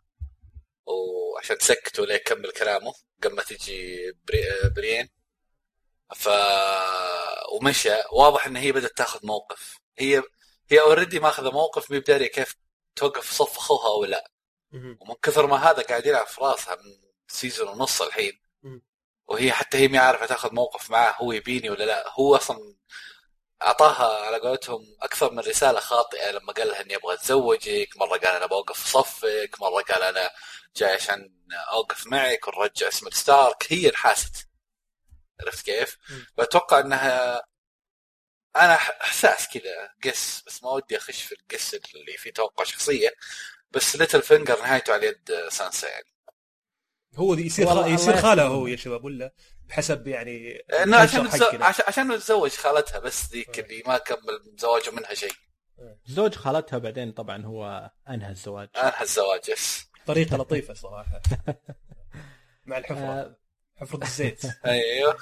[0.86, 4.44] وعشان تسكتوا ليه كمل كلامه قبل ما تجي بري...
[4.76, 5.08] برين
[6.14, 6.28] ف
[7.52, 7.94] ومشى.
[8.12, 9.76] واضح إن هي بدأت تاخذ موقف.
[9.98, 10.22] هي
[10.70, 12.56] هي already ماخذة موقف مي بداريه كيف
[12.96, 14.30] توقف في صف أخوها أو لا.
[15.00, 18.41] ومن كثر ما هذا قاعد يلعب في راسها من season ونص الحين.
[19.32, 22.04] وهي حتى هي ما عارفة تاخذ موقف معاه هو يبيني ولا لا.
[22.10, 22.74] هو أصلا
[23.62, 28.26] أعطاها على قولتهم أكثر من رسالة خاطئة لما قال لها إني أبغى أتزوجك مرة قال
[28.36, 30.30] أنا بوقف في صفك مرة قال أنا
[30.76, 31.34] جاي عشان
[31.72, 34.48] أوقف معك ونرجع اسم ستارك هي انحاست.
[35.40, 35.98] عرفت كيف؟
[36.36, 37.42] فاتوقع إنها
[38.56, 43.14] أنا إحساس كذا guess بس ما ودي أخش في ال guess اللي فيه توقع شخصية.
[43.70, 46.11] بس ليتل فينجر نهايته على يد سانسا يعني
[47.16, 47.88] هو دي يصير والله خ...
[47.88, 48.42] يصير خاله.
[48.46, 49.34] هو يا شباب ولا
[49.68, 51.28] بحسب يعني انه عشان.
[51.30, 51.66] حقنا.
[51.66, 55.32] عشان عشان نتزوج خالتها بس ذيك اللي ما كمل زواجه منها شيء.
[56.06, 58.68] زوج خالتها بعدين طبعا هو أنهى الزواج.
[58.76, 59.84] أنهى الزواج يس.
[60.06, 61.20] طريقة لطيفة صراحة.
[62.66, 62.98] مع الحفرة.
[63.04, 63.36] آه،
[63.76, 64.42] حفرة الزيت.
[64.66, 65.16] أيوه.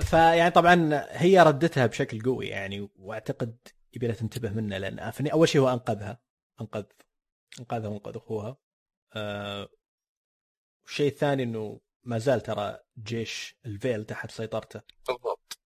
[0.00, 3.56] فيعني طبعا هي ردتها بشكل قوي يعني وأعتقد
[3.94, 6.18] يبي لها تنتبه منه لأن أول شيء هو أنقذها.
[6.60, 6.84] أنقذ.
[7.60, 8.56] أنقذها وأنقذ أخوها.
[9.14, 9.68] آه،
[10.86, 14.80] والشيء الثاني إنه ما زال ترى جيش الفيل تحت سيطرته.
[15.08, 15.58] بالضبط.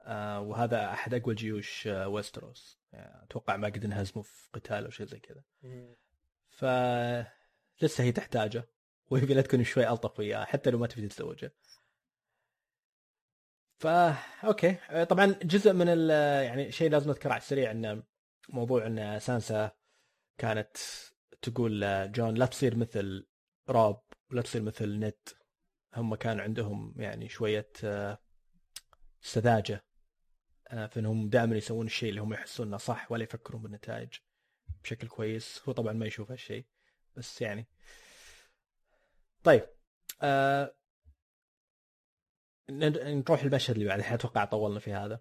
[0.00, 2.78] آه، وهذا أحد أقوى جيوش آه، ويستروس.
[2.92, 5.42] يعني أتوقع ما قد انهزموا في قتال أو شيء زي كذا.
[6.50, 6.64] ف
[7.82, 8.68] لسه هي تحتاجه
[9.10, 11.54] ويبي لها تكون شوي ألطف وياه حتى لو ما تبي تتزوجه.
[13.78, 14.76] فا okay.
[15.04, 16.10] طبعا جزء من ال...
[16.44, 18.02] يعني شيء لازم نذكره على السريع إنه
[18.48, 19.70] موضوع إن سانسا
[20.38, 20.76] كانت
[21.42, 23.26] تقول جون لا تصير مثل
[23.68, 24.00] روب.
[24.34, 25.28] ولا تصير مثل نيد.
[25.94, 28.18] هم كان عندهم يعني شوية آه،
[29.20, 29.84] سذاجة
[30.68, 34.12] آه، في إنهم دائما يسوون الشيء اللي هم يحسون إنه صح ولا يفكرون بالنتائج
[34.82, 35.62] بشكل كويس.
[35.68, 36.66] هو طبعا ما يشوف هالشيء
[37.16, 37.68] بس يعني.
[39.44, 39.66] طيب
[40.22, 40.74] آه
[42.70, 45.20] نروح المشهد اللي بعده الحين أتوقع طولنا في هذا.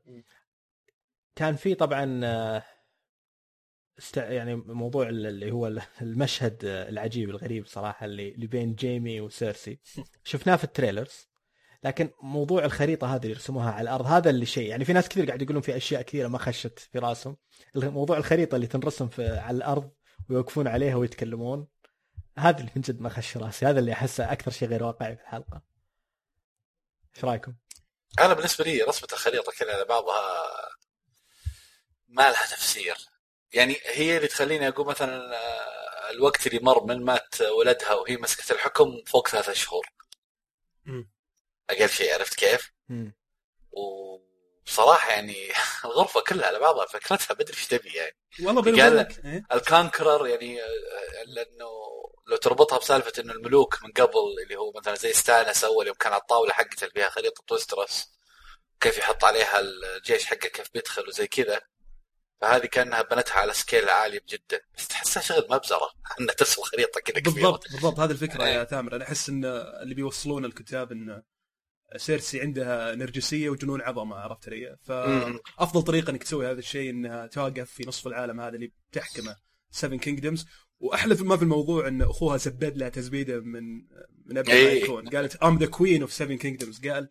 [1.36, 2.63] كان في طبعا آه،
[4.00, 4.18] است...
[4.18, 9.80] يعني موضوع ال- اللي هو المشهد العجيب الغريب صراحة اللي اللي بين جيمي وسيرسي.
[10.24, 11.28] شفناه في ال trailers
[11.84, 15.26] لكن موضوع الخريطة هذه اللي رسموها على الأرض هذا اللي شيء يعني في ناس كثير
[15.26, 17.38] قاعد يقولون في أشياء كثيرة ما خشت في راسهم.
[17.76, 19.92] موضوع الخريطة اللي تنرسم في على الأرض
[20.30, 21.68] ويوقفون عليها ويتكلمون
[22.38, 25.22] هذا اللي من جد ما خش راسي هذا اللي أحسه أكثر شيء غير واقعي في
[25.22, 25.62] الحلقة.
[27.16, 27.54] إيش رأيكم؟
[28.20, 30.22] أنا بالنسبة لي رسمة الخريطة كذا على بعضها
[32.08, 32.98] ما لها تفسير.
[33.54, 38.52] يعني هي اللي تخليني أقول مثلا آه، الوقت اللي مر من مات ولدها وهي مسكت
[38.52, 39.86] الحكم فوق ثلاثة شهور.
[41.70, 43.13] أقل شيء عرفت كيف؟ مم.
[43.72, 45.52] وبصراحة يعني
[45.86, 50.63] الغرفة كلها على بعضها فكرتها بدري إيش تبي يعني والله قال- إيه؟ ال conqueror يعني
[50.63, 51.70] آه، لأنه
[52.28, 56.13] لو تربطها بسالفة إنه الملوك من قبل اللي هو مثلا زي ستانيس أول يوم كان
[56.13, 58.13] على الطاولة حقته اللي فيها خريطة ويسترس
[58.80, 61.62] كيف يحط عليها الجيش حقه كيف بيدخل وزي كذا
[62.41, 65.89] فهذه كأنها بنتها على scale عالي جدا بس تحسها شغل مبزرة.
[66.19, 67.34] إنها ترسم خريطة كذا كبيرة.
[67.34, 68.00] بالضبط بالضبط.
[68.00, 68.54] هذه الفكرة إيه.
[68.54, 69.46] يا تامر أنا أحس إن
[69.82, 71.24] اللي بيوصلون الكتاب إن
[71.98, 77.72] سيرسي عندها نرجسية وجنون عظمة عرفت علي؟ فافضل طريقة إنك تسوي هذا الشيء إنها توقف
[77.72, 79.36] في نصف العالم هذا اللي بتحكمه
[79.72, 80.46] Seven Kingdoms
[80.80, 83.63] واحلى ما في الموضوع إن أخوها زبد لها تزبيده من
[84.26, 84.84] من قبل ما إيه.
[84.84, 85.10] يكون.
[85.10, 87.10] قالت I'm the queen of Seven Kingdoms قال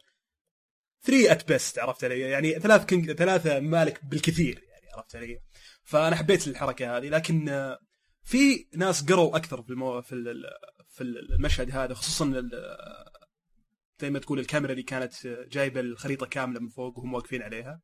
[1.04, 4.71] 3 at best عرفت علي؟ يعني ثلاث king ثلاثة مالك بالكثير.
[4.94, 5.40] عرفت علي؟
[5.84, 7.78] فأنا حبيت الحركة هذه لكن آه،
[8.24, 10.02] في ناس قروا أكثر في المو...
[10.02, 10.44] في ال-
[10.88, 12.50] في المشهد هذا خصوصا ال-
[14.00, 17.80] زي ما تقول الكاميرا اللي كانت جايبة الخريطة كاملة من فوق وهم واقفين عليها.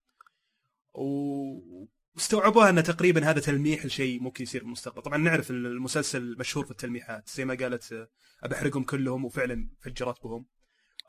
[2.15, 7.29] واستوعبوها إن تقريبا هذا تلميح لشيء ممكن يصير بالمستقبل طبعا نعرف المسلسل مشهور في التلميحات
[7.29, 8.09] زي ما قالت آه،
[8.43, 10.47] أبحرقهم كلهم وفعلا فجرت بهم.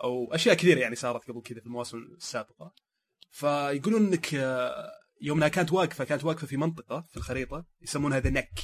[0.03, 2.73] أو أشياء كثيرة يعني صارت قبل كذا في المواسم السابقة.
[3.31, 8.29] فيقولون إنك آه، يوم انها كانت واقفة كانت واقفة في منطقة في الخريطة يسمونها the
[8.29, 8.59] Neck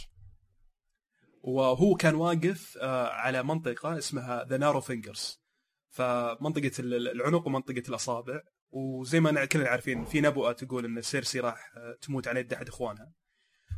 [1.41, 5.39] وهو كان واقف آه، على منطقة اسمها the narrow Fingers
[5.89, 8.41] فمنطقة ال- العنق ومنطقة الأصابع.
[8.71, 12.67] وزي ما كلنا عارفين في نبوءة تقول إن سيرسي راح آه، تموت على يد أحد
[12.67, 13.11] إخوانها.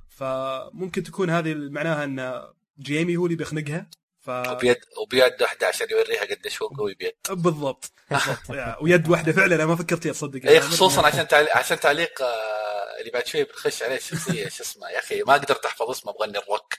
[0.10, 2.44] فممكن تكون هذه معناها إن
[2.80, 3.90] جيمي هو اللي بيخنقها.
[4.20, 7.14] ف وبيد وبيد واحدة عشان يوريها قديش هو قوي بيد.
[7.30, 7.92] بالضبط.
[8.12, 12.22] بالضبط ويد واحدة فعلا أنا ما فكرت فيها تصدق اي خصوصا عشان تعليق عشان تعليق
[12.22, 12.67] آه،
[13.00, 16.38] اللي بعد شوي بنخش عليه الشخصيه شو اسمه يا أخي ما قدرت احفظ اسمه مغني
[16.38, 16.74] الروك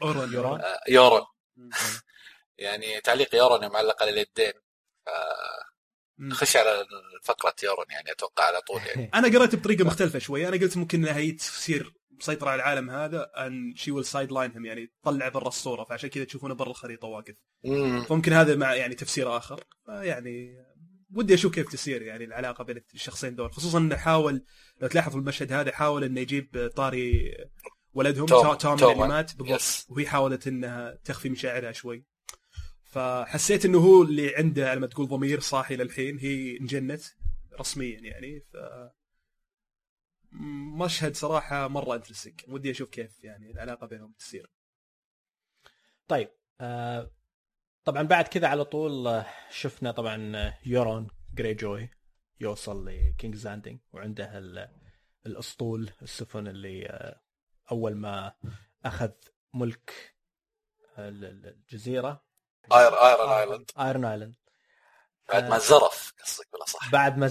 [0.89, 1.27] يورون.
[2.59, 4.53] يعني تعليق يورون معلق على اليدين.
[6.19, 6.33] مم.
[6.33, 6.87] خش على
[7.23, 9.11] فقرة يورون يعني أتوقع على طول يعني.
[9.15, 10.49] أنا قرأت بطريقة مختلفة شوي.
[10.49, 14.93] أنا قلت ممكن إنها هي تصير مسيطرة على العالم هذا ان she will sideline يعني
[15.03, 17.35] تطلع برا الصورة فعشان كذا تشوفونه برا الخريطة واقف.
[17.65, 18.05] مم.
[18.05, 19.65] فممكن هذا مع يعني تفسير آخر.
[19.89, 20.65] يعني
[21.15, 24.45] ودي أشوف كيف تصير يعني العلاقة بين الشخصين دول خصوصا إنه حاول
[24.81, 27.35] لو تلاحظ في المشهد هذا حاول إنه يجيب طاري
[27.95, 28.55] ولدهم تومن.
[28.55, 28.93] تومن, تومن.
[28.93, 29.87] اللي مات بالضبط yes.
[29.89, 32.05] وهي حاولت إنها تخفي مشاعرها شوي
[32.85, 37.03] فحسيت إنه هو اللي عنده على ما تقول ضمير صاحي للحين هي انجنت
[37.61, 38.57] رسميا يعني ف
[40.79, 44.51] مشهد صراحة مرة interesting ودي أشوف كيف يعني العلاقة بينهم تصير
[46.09, 46.29] طيب
[46.61, 47.11] آه
[47.89, 51.91] طبعا بعد كذا على طول آه، شفنا طبعا آه، Euron Greyjoy
[52.41, 54.69] يوصل ل King's Landing وعنده ال-
[55.27, 57.21] الأسطول السفن اللي آه،
[57.73, 58.33] أول ما
[58.85, 59.11] أخذ
[59.55, 60.15] ملك
[60.99, 62.25] ال- ال- الجزيرة.
[62.73, 64.35] Iron Iron Island Iron Island
[65.29, 67.29] بعد ما زرف قصدك ولا صح؟ بعد ما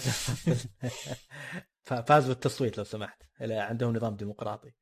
[2.08, 3.24] فاز بالتصويت لو سمحت.
[3.42, 4.74] عندهم نظام ديمقراطي.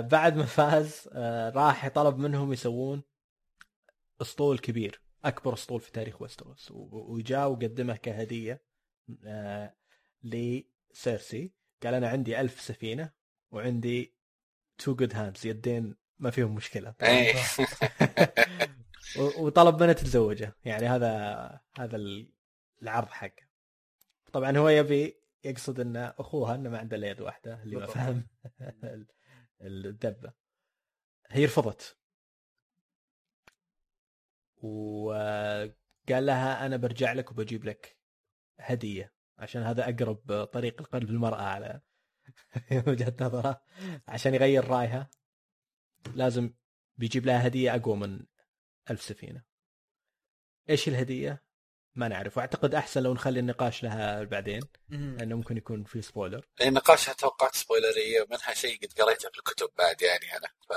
[0.00, 1.08] بعد ما فاز
[1.54, 3.02] راح طلب منهم يسوون
[4.20, 8.62] اسطول كبير أكبر اسطول في تاريخ ويستروس و- وجاء وقدمه كهدية
[9.24, 9.76] آه
[10.22, 11.52] لسيرسي.
[11.82, 13.12] قال أنا عندي ألف سفينة
[13.50, 14.14] وعندي
[14.78, 16.94] two good hands يدين ما فيهم مشكلة.
[19.18, 20.56] و- وطلب منها تتزوجه.
[20.64, 21.10] يعني هذا
[21.78, 22.32] هذا ال-
[22.82, 23.48] العرض حقه.
[24.32, 27.86] طبعا هو يبي يقصد إن أخوها إنه ما عنده الا يد واحدة اللي ما.
[27.86, 28.26] فهم
[28.84, 29.06] ال-
[29.86, 30.32] الدبة.
[31.30, 31.97] هي رفضت.
[34.62, 37.98] وقال لها أنا برجع لك وبجيب لك
[38.60, 41.80] هدية عشان هذا أقرب طريق لقلب المراه على
[42.88, 43.62] وجهة نظره
[44.08, 45.10] عشان يغير رأيها
[46.14, 46.54] لازم
[46.96, 48.20] بيجيب لها هدية أقوى من
[48.90, 49.44] ألف سفينة.
[50.70, 51.44] إيش الهدية؟
[51.94, 52.36] ما نعرف.
[52.36, 58.26] وأعتقد أحسن لو نخلي النقاش لها بعدين لأنه ممكن يكون في سبويلر النقاش توقعت سبويلريه
[58.30, 60.46] منها شيء قد قريته في الكتب بعد يعني أنا.
[60.46, 60.72] ف...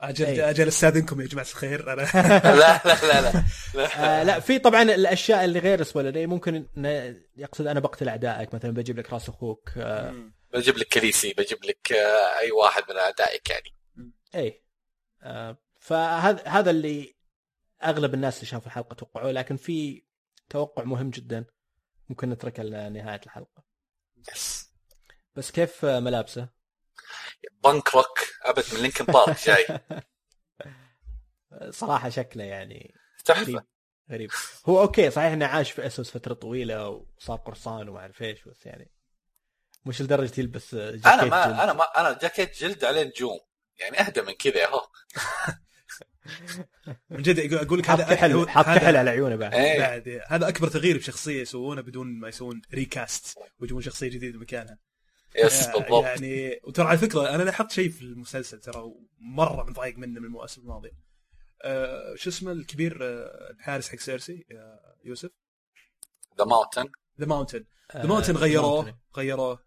[0.00, 0.50] أجل أي.
[0.50, 1.92] أجل أستاذنكم يا جماعة الخير.
[1.92, 4.20] أنا لا لا لا لا, لا.
[4.20, 8.54] آه لا في طبعا الأشياء اللي غير سبويلر ممكن ن- يقصد أنا بقتل أعدائك.
[8.54, 9.70] مثلا بجيب لك راس أخوك.
[9.76, 10.14] آه
[10.54, 13.74] بجيب لك كريسي بجيب لك آه، أي واحد من أعدائك يعني.
[14.34, 14.64] اي
[15.22, 17.16] آه فهذا هذا اللي
[17.84, 19.32] أغلب الناس اللي شافوا الحلقة توقعوه.
[19.32, 20.02] لكن في
[20.48, 21.44] توقع مهم جدا.
[22.08, 23.64] ممكن نتركه لنهاية الحلقة.
[24.34, 24.70] yes
[25.36, 26.59] بس كيف آه، ملابسه؟
[27.64, 29.66] punk rock ابد من Linkin Park جاي
[31.70, 32.94] صراحة شكله يعني
[33.24, 33.42] تحفة.
[33.42, 33.60] غريب
[34.10, 34.30] غريب.
[34.68, 38.66] هو okay صحيح إنه عاش في إيسوس فترة طويلة وصار قرصان وما أعرف إيش بس
[38.66, 38.90] يعني
[39.86, 41.60] مش لدرجة يلبس جاكيت أنا ما جلد.
[41.60, 43.40] أنا ما أنا جاكيت جلد عليه نجوم.
[43.78, 44.88] يعني أهدى من كذا اهو
[47.10, 49.54] من جد أقول لك حاط هذا كحل هو- حاط هذا- كحل على عيونه بعد.
[49.54, 49.78] إيه.
[49.78, 54.78] بعد هذا أكبر تغيير بشخصية يسوونه بدون ما يسوون recast ويجيبون شخصية جديدة مكانها.
[55.36, 56.04] yes يا- بالضبط.
[56.04, 60.62] يعني وترى على فكرة أنا لاحظت شيء في المسلسل ترى مره متضايق منه من المواسم
[60.62, 60.92] الماضية.
[61.64, 65.30] أه شو اسمه الكبير آه، الحارس حق سيرسي يا يوسف؟
[66.38, 66.84] The Mountain
[67.20, 69.16] The Mountain آه، The Mountain غيروه Mountain.
[69.16, 69.58] غيروه.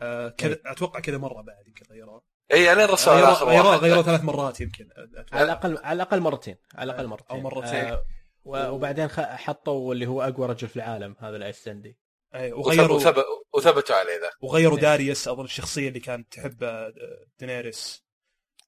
[0.00, 2.24] آه كذا أتوقع كذا مرة بعد يمكن غيروه.
[2.52, 5.36] اي أنا الرسول غيروه آخر غيروه, غيروه ثلاث مرات يمكن أتوقع.
[5.38, 7.36] على الأقل على الأقل مرتين على الأقل مرتين.
[7.36, 7.74] أو مرتين.
[7.84, 8.04] آه
[8.44, 11.98] وبعدين حطوا اللي هو أقوى رجل في العالم هذا الايسلندي
[12.34, 13.24] وثب- وغيروا وثب-
[13.56, 14.30] وثبتوا عليه ذا.
[14.40, 14.82] وغيروا إيه.
[14.82, 16.92] داريو أظن الشخصية اللي كانت تحب آه،
[17.38, 18.04] دينيريس.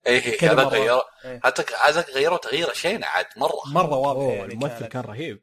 [0.07, 0.63] اي كذا هذا.
[0.63, 1.41] غير إيه.
[1.45, 3.61] حتى هذا غيروا تغيير شينه عاد مرة.
[3.67, 4.93] مرة واضحه أوه يعني الممثل كانت.
[4.93, 5.43] كان رهيب.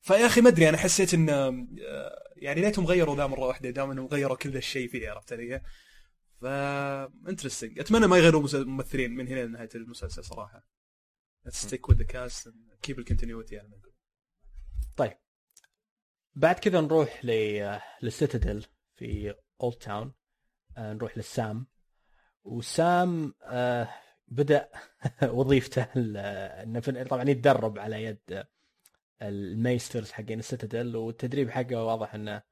[0.00, 1.66] فيا أخي ما أدري أنا حسيت إن آه،
[2.36, 5.62] يعني ليتهم غيروا ذا مرة واحدة دام إنهم غيروا كل ذا الشيء فيه عرفت علي؟
[6.40, 6.44] ف
[7.28, 10.64] interesting أتمنى ما يغيروا ممثلين من هنا لنهاية المسلسل صراحة.
[11.48, 13.80] stick with the cast keep the continuity يعني
[14.96, 15.18] طيب.
[16.38, 17.30] بعد كذا نروح ل
[18.02, 18.64] لل Citadel
[18.96, 20.12] في Oldtown
[20.76, 21.66] آه، نروح للسام
[22.44, 23.88] وسام آه،
[24.28, 24.68] بدأ
[25.22, 28.46] وظيفته إنه طبعا يتدرب على يد
[29.22, 32.42] ال maesters حقين ال Citadel والتدريب حقه واضح إنه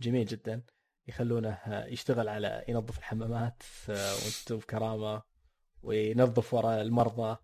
[0.00, 0.62] جميل جدا.
[1.06, 5.22] يخلونه آه، يشتغل على ينظف الحمامات آه، وأنتم بكرامه
[5.82, 7.36] وينظف وراء المرضى.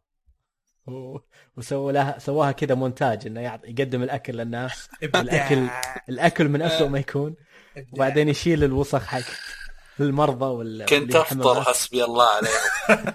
[1.57, 5.71] وسووا لها سواها كذا مونتاج إنه يقدم الأكل للناس الأكل-
[6.09, 7.37] الأكل من اسوء ما يكون.
[7.93, 9.21] وبعدين يشيل الوسخ حق
[10.01, 11.63] المرضى وال كنت أفطر.
[11.63, 13.15] حسبي الله عليهم.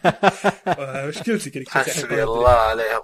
[0.68, 3.02] آه، مشكلتك حسبي الله عليهم.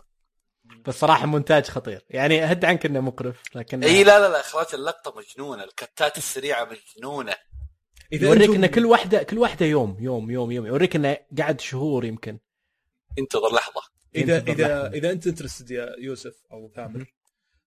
[0.85, 2.05] بس صراحة مونتاج خطير.
[2.09, 6.67] يعني هد عنك إنه مقرف لكن إي لا لا لا إخراج اللقطة مجنونة الكتات السريعة
[6.97, 7.35] مجنونة.
[8.13, 12.05] إذا يوريك إنه كل واحدة كل واحدة يوم يوم يوم يوم يوريك إنه قعد شهور
[12.05, 12.39] يمكن.
[13.19, 13.81] انتظر لحظة.
[14.15, 14.91] اذا اذا.
[14.93, 17.05] إذا أنت interested يا يوسف أو ثامر.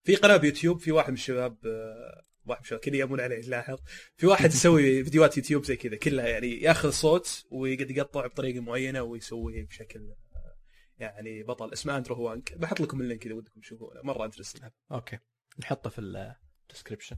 [0.04, 3.78] في قناة بيوتيوب في واحد من الشباب آه، واحد من الشباب كذا يامون عليه لاحظ
[4.16, 9.02] في واحد يسوي فيديوهات يوتيوب زي كذا كلها يعني ياخذ صوت ويقعد يقطع بطريقة معينة
[9.02, 10.56] ويسويه بشكل آه،
[10.98, 11.72] يعني بطل.
[11.72, 15.18] اسمه Andrew Huang بحط لكم ال link إذا ودكم تشوفونه مرة interested okay.
[15.58, 17.16] نحطه في ال description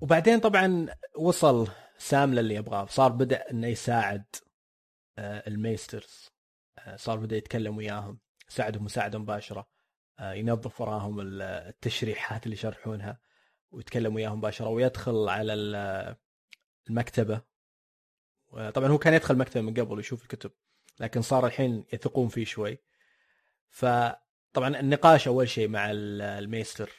[0.00, 2.86] وبعدين طبعا وصل سام للي يبغاه.
[2.86, 4.24] صار بدأ إنه يساعد
[5.18, 6.28] آه، ال maesters.
[6.30, 6.35] آه،
[6.96, 8.18] صار بدا يتكلم وياهم.
[8.50, 9.68] يساعدهم مساعده مباشرة.
[10.18, 13.20] آه، ينظف وراهم ال- التشريحات اللي يشرحونها
[13.70, 16.16] ويتكلم وياهم مباشرة ويدخل على ال-
[16.90, 17.42] المكتبة.
[18.74, 20.50] طبعا هو كان يدخل المكتبة من قبل ويشوف الكتب
[21.00, 22.78] لكن صار الحين يثقون فيه شوي.
[23.70, 26.90] فطبعا النقاش أول شيء مع ال- maester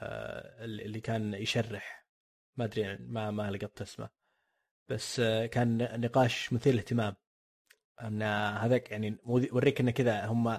[0.00, 2.06] آه، اللي كان يشرح.
[2.56, 4.10] ما أدري ما ما لقطت اسمه.
[4.88, 7.16] بس آه، كان نقاش مثير للاهتمام.
[8.00, 8.22] أن
[8.56, 10.58] هذاك يعني يوريك انه كذا هم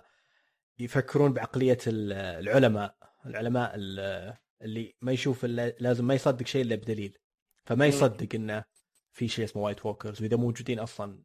[0.79, 2.95] يفكرون بعقلية ال- العلماء
[3.25, 7.17] العلماء ال- اللي ما يشوف لازم ما يصدق شيء إلا بدليل.
[7.65, 8.63] فما يصدق انه
[9.11, 11.23] في شيء اسمه White Walkers وإذا موجودين أصلا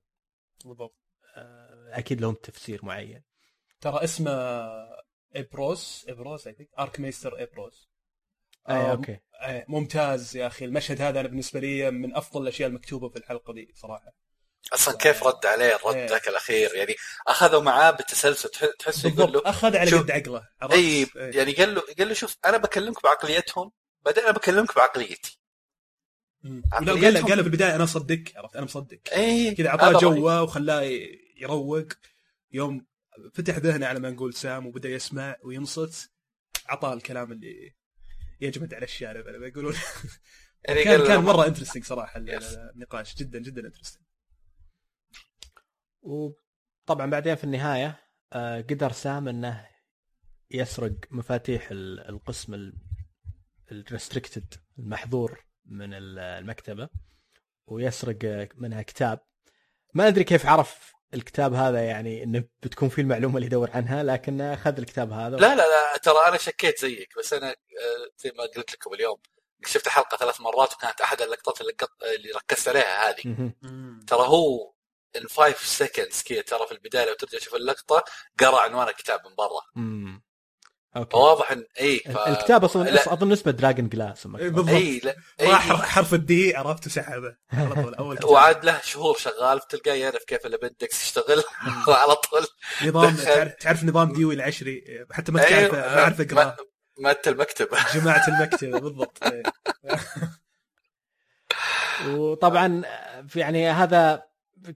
[0.64, 0.96] بالضبط.
[1.36, 3.22] آه، أكيد لهم تفسير معين.
[3.80, 4.30] ترى اسمه
[5.36, 7.90] إبروس إبروس I think Archmaester إبروس
[8.68, 9.18] إي آه، okay.
[9.42, 10.64] إيه، ممتاز يا أخي.
[10.64, 14.12] المشهد هذا أنا بالنسبة لي من أفضل الأشياء المكتوبة في الحلقة دي صراحة.
[14.72, 16.06] أصلا كيف رد عليه الرد إيه.
[16.06, 16.94] ذاك الأخير يعني
[17.26, 21.08] أخذوا معاه بالتسلسل تح- تحسه يقول له أخذ على قد عقله؟ إي إيه.
[21.16, 23.72] يعني قال له قال له شوف أنا بكلمك بعقليتهم
[24.04, 25.40] بعدين أنا بكلمك بعقليتي
[26.44, 29.92] ولا قال له قال في البداية أنا اصدق عرفت أنا مصدق إي كذا اعطاه.
[30.00, 30.82] جوه وخلاه
[31.36, 31.86] يروق
[32.52, 32.86] يوم
[33.34, 36.10] فتح ذهنه على ما نقول سام وبدأ يسمع وينصت
[36.70, 37.74] اعطاه الكلام اللي
[38.40, 39.74] يجمد على الشارع على ما يقولون
[40.64, 42.20] يعني كان كان مرة interesting صراحة.
[42.74, 44.02] النقاش جدا جدا interesting
[46.02, 48.00] وطبعا بعدين في النهاية
[48.32, 49.66] آه، قدر سام إنه
[50.50, 52.72] يسرق مفاتيح ال- القسم
[53.72, 56.88] ال restricted المحظور من ال- المكتبة
[57.66, 59.20] ويسرق منها كتاب
[59.94, 64.40] ما أدري كيف عرف الكتاب هذا يعني إنه بتكون فيه المعلومة اللي يدور عنها لكن
[64.40, 67.54] أخذ الكتاب هذا لا لا لا ترى أنا شكيت زيك بس أنا آه،
[68.18, 69.16] زي ما قلت لكم اليوم
[69.66, 71.72] شفت الحلقة ثلاث مرات وكانت أحد اللقطات اللي.
[72.16, 73.52] اللي ركزت عليها هذه.
[74.06, 74.72] ترى هو
[75.16, 78.04] in 5 seconds كذا ترى في البداية لو ترجع تشوف اللقطة
[78.40, 79.60] قرأ عنوان الكتاب من برا.
[79.76, 80.22] مم.
[80.96, 81.10] okay.
[81.12, 82.16] فواضح ان إي ف...
[82.18, 83.12] الكتاب أصلا لا.
[83.12, 85.76] أظن اسمه dragonglass بالضبط إي لا راح إي.
[85.76, 88.30] حرف ال D عرفت وسحبه على طول أول كتاب.
[88.30, 91.42] وعاد له شهور شغال تلقاه يعرف كيف ال appendix يشتغل
[91.88, 92.46] على طول.
[92.84, 93.16] نظام.
[93.60, 96.56] تعرف, نظام ديوي العشري؟ حتى ما تعرف ما اعرف اقراه ما-
[96.98, 97.78] مات المكتبة.
[97.94, 99.18] جماعة المكتبة بالضبط.
[102.06, 102.82] وطبعا
[103.28, 104.22] في يعني هذا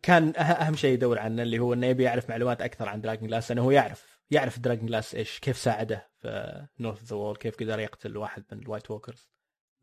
[0.03, 3.51] كان أه- أهم شيء يدور عنه اللي هو إنه يبي يعرف معلومات أكثر عن dragonglass
[3.51, 8.17] لأنه هو يعرف يعرف dragonglass إيش كيف ساعده في north the wall كيف قدر يقتل
[8.17, 9.31] واحد من ال White Walkers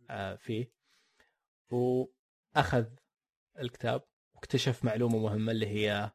[0.09, 0.71] آه، فيه.
[1.71, 2.85] وأخذ
[3.59, 4.03] الكتاب
[4.35, 6.11] واكتشف معلومة مهمة اللي هي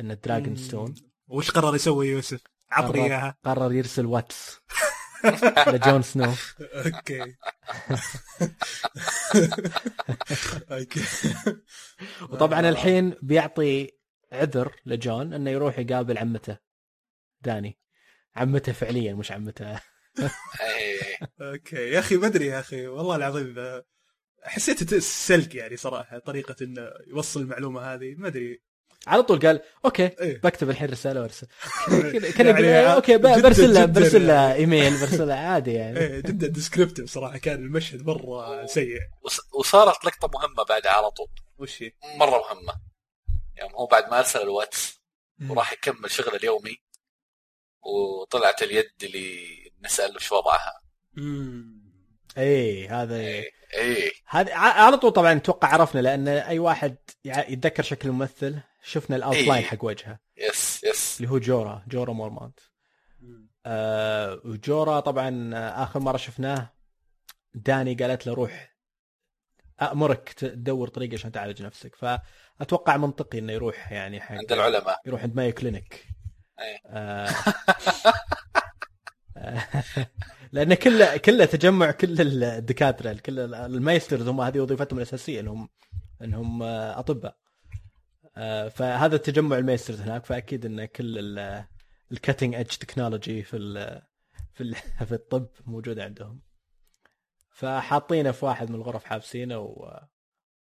[0.00, 0.94] إن الدراجون ستون
[1.28, 3.36] وش قرر يسوي يوسف؟ عطني إياها.
[3.44, 4.58] قرر يرسل واتس
[5.66, 7.36] لجون سنو okay
[10.70, 11.00] okay
[12.22, 13.90] وطبعا الحين بيعطي
[14.32, 16.58] عذر لجون إنه يروح يقابل عمته
[17.40, 17.78] داني.
[18.36, 19.80] عمته فعليا مش عمته.
[20.60, 21.18] إيه.
[21.40, 21.76] okay.
[21.76, 22.86] يا أخي ما أدري يا أخي.
[22.86, 23.82] والله العظيم
[24.42, 28.14] حسيت سلك يعني صراحة طريقة إنه يوصل المعلومة هذه.
[28.18, 28.62] ما أدري.
[29.06, 30.40] على طول قال okay إيه.
[30.40, 31.46] بكتب الحين رسالة وارسل
[32.12, 34.54] كذا- كذا يعني okay برسل له جداً برسل له يعني.
[34.54, 40.04] ايميل برسل له عادي يعني إيه جدا descriptive صراحة كان المشهد مرة سيء وص- وصارت
[40.04, 41.28] لقطة مهمة بعدها على طول
[41.58, 42.74] وش هي؟ مرة مهمة
[43.62, 45.00] يوم هو بعد ما أرسل الواتس
[45.48, 46.76] وراح يكمل شغله اليومي
[47.82, 49.46] وطلعت اليد اللي
[49.84, 50.80] نسأل شو وضعها
[51.12, 51.78] مم.
[52.38, 58.08] إي هذا إيه إيه هذا على طول طبعا أتوقع عرفنا لأن أي واحد يتذكر شكل
[58.08, 59.64] الممثل شفنا ال outline إيه.
[59.64, 60.18] حق وجهه.
[60.36, 62.60] yes yes اللي هو جورا جورا مورمونت.
[63.66, 66.72] آه وجورا طبعا آه، آخر مرة شفناه
[67.54, 68.76] داني قالت له روح
[69.82, 71.96] أمرك تدور طريقة عشان تعالج نفسك.
[71.96, 75.00] فأتوقع منطقي إنه يروح يعني حق عند العلماء.
[75.06, 76.06] يروح عند مايو كلينيك.
[76.60, 76.78] إيه.
[76.86, 77.34] آه
[80.52, 85.68] لأنه كله كله تجمع كل الدكاترة كل ال maesters هم هذه وظيفتهم الأساسية إنهم
[86.22, 87.36] انهم أطباء.
[88.68, 91.38] فهذا تجمع ال maesters هناك فأكيد إن كل
[92.12, 94.02] ال cutting edge technology في ال
[94.52, 94.74] في ال
[95.08, 96.40] في الطب موجوده عندهم.
[97.50, 100.00] فحاطينه في واحد من الغرف حابسينه و...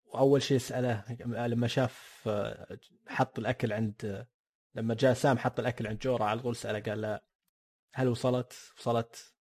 [0.04, 1.04] وأول شيء سأله
[1.46, 4.26] لما شاف آه، حط الأكل عند
[4.74, 7.20] لما جاء سام حط الأكل عند جورا على طول سأله قال له
[7.94, 9.34] هل وصلت؟ وصلت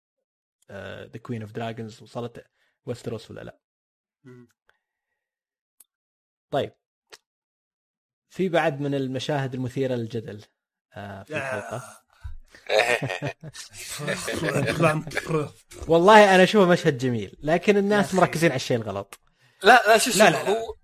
[0.71, 2.45] the queen of dragons وصلت
[2.85, 3.59] ويستروس ولا لا.
[6.51, 6.73] طيب
[8.31, 10.41] في بعد من المشاهد المثيرة للجدل
[10.95, 11.83] آه، في الحلقة.
[15.87, 18.13] والله أنا أشوفه مشهد جميل لكن الناس.
[18.13, 19.19] مركزين على الشيء الغلط.
[19.63, 20.49] لا لا شوف لا، لا، لا.
[20.49, 20.75] هو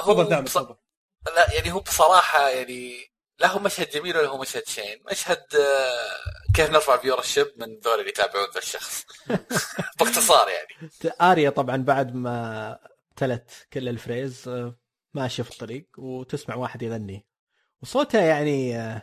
[0.00, 2.94] هو بص- لا يعني هو بصراحة يعني
[3.40, 5.02] لا هو مشهد جميل ولا هو مشهد شين.
[5.10, 9.04] مشهد آه، كيف نرفع فيور الشب من ذول اللي يتابعون ذا الشخص.
[9.98, 10.90] باختصار يعني.
[11.20, 12.78] آريا طبعا بعد ما
[13.16, 14.50] تلت كل ال Freys
[15.14, 17.26] ماشيه في الطريق وتسمع واحد يغني.
[17.82, 19.02] وصوته يعني آه، يعني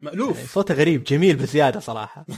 [0.00, 2.26] مألوف صوته غريب جميل بزيادة صراحة.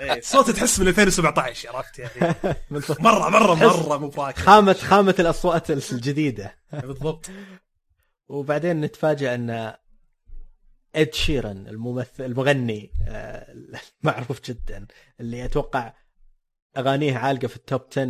[0.00, 2.34] إيه، صوت تحس من 2017 عرفت يعني؟
[3.00, 6.58] مرة مرة مرة مو براكب خامة خامة الأصوات الجديدة.
[6.72, 7.30] بالضبط.
[8.28, 9.74] وبعدين نتفاجئ أن
[10.94, 13.54] إد شيرن الممثل المغني آه،
[14.02, 14.86] المعروف جدا
[15.20, 15.92] اللي أتوقع
[16.76, 18.04] أغانيه عالقة في ال top 10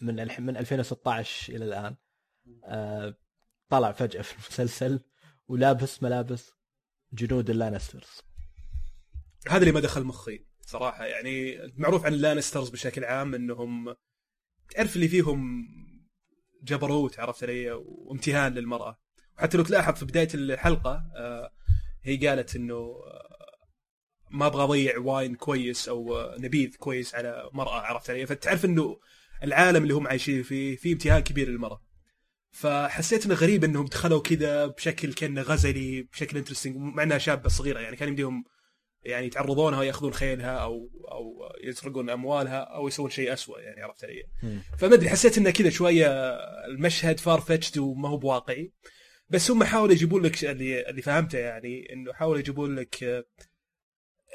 [0.00, 1.96] من الح- من 2016 إلى الآن.
[3.68, 5.00] طلع فجأة في المسلسل
[5.48, 6.52] ولابس ملابس
[7.12, 8.22] جنود اللانسترز.
[9.48, 11.04] هذا اللي ما دخل مخي صراحة.
[11.04, 13.94] يعني معروف عن اللانسترز بشكل عام إنهم
[14.70, 15.68] تعرف اللي فيهم
[16.62, 19.00] جبروت عرفت علي؟ وامتهان للمرأة.
[19.38, 21.52] وحتى لو تلاحظ في بداية الحلقة آه،
[22.02, 23.58] هي قالت إنه آه،
[24.30, 29.00] ما أبغى أضيع wine كويس أو آه، نبيذ كويس على مرة عرفت علي؟ فتعرف إنه
[29.42, 31.82] العالم اللي هم عايشين فيه فيه امتهان كبير للمرأة.
[32.54, 37.80] فحسيت إنه غريب إنهم دخلوا كذا بشكل كأنه غزلي بشكل interesting مع إنها شابة صغيرة
[37.80, 38.44] يعني كان يمديهم
[39.02, 44.22] يعني يتعرضونها ويأخذون خيلها أو أو يسرقون أموالها أو يسوون شيء أسوأ يعني عرفت علي؟
[44.78, 46.06] فما أدري حسيت إنه كذا شوية
[46.66, 48.72] المشهد far-fetched وما هو بواقعي
[49.28, 53.26] بس هم حاولوا يجيبون لك اللي اللي فهمته يعني إنه حاولوا يجيبون لك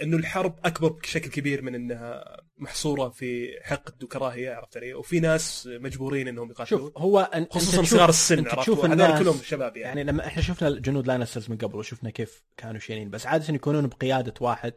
[0.04, 5.70] إنه الحرب أكبر بشكل كبير من إنها محصورة في حقد وكراهية عرفت علي؟ وفي ناس
[5.72, 7.47] مجبورين إنهم يقاتلون شوف هو أن...
[7.52, 11.08] خصوصا صغار السن عرفت تشوف هذول الناس كلهم شباب يعني, يعني لما إحنا شفنا الجنود
[11.08, 14.74] لانسترز من قبل وشفنا كيف كانوا شينين بس عادة يكونون بقيادة واحد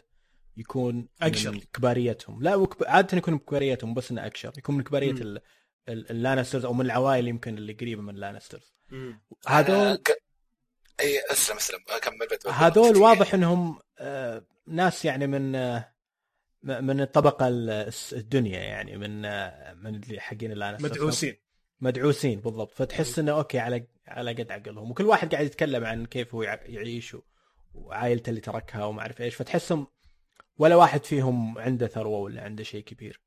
[0.57, 1.51] يكون أكشر.
[1.53, 2.85] من كباريتهم لا وكب...
[2.87, 5.11] عادة يكون بكباريتهم بس إنه أكشر يكون من كبارية.
[5.11, 5.41] ال...
[5.89, 8.75] ال- اللانسترز أو من العوائل يمكن اللي قريبة من اللانسترز.
[9.47, 10.13] هذول أنا-
[11.03, 11.79] اي اسلم اسلم.
[11.89, 15.93] اكمل هذول واضح انهم آه، ناس يعني من آه،
[16.63, 21.37] من الطبقة ال- الدنيا يعني من آه، من اللي حقين اللانسترز مدعوسين.
[21.81, 22.73] مدعوسين بالضبط.
[22.73, 24.91] فتحس إنه okay على على قد عقلهم.
[24.91, 27.17] وكل واحد قاعد يتكلم عن كيف هو يع- يعيش
[27.75, 29.35] وعائلته اللي تركها وما أعرف إيش.
[29.35, 29.87] فتحسهم
[30.59, 33.21] ولا واحد فيهم عنده ثروة ولا عنده شيء كبير.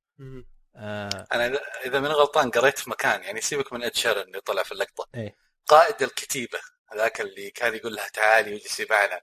[0.75, 4.63] آه أنا إذا من غلطان قريت في مكان يعني سيبك من إد شيرن اللي طلع
[4.63, 5.07] في اللقطة.
[5.15, 5.35] إيه.
[5.67, 6.59] قائد الكتيبة.
[6.93, 9.21] هذاك اللي كان يقول لها تعالي واجلسي معنا.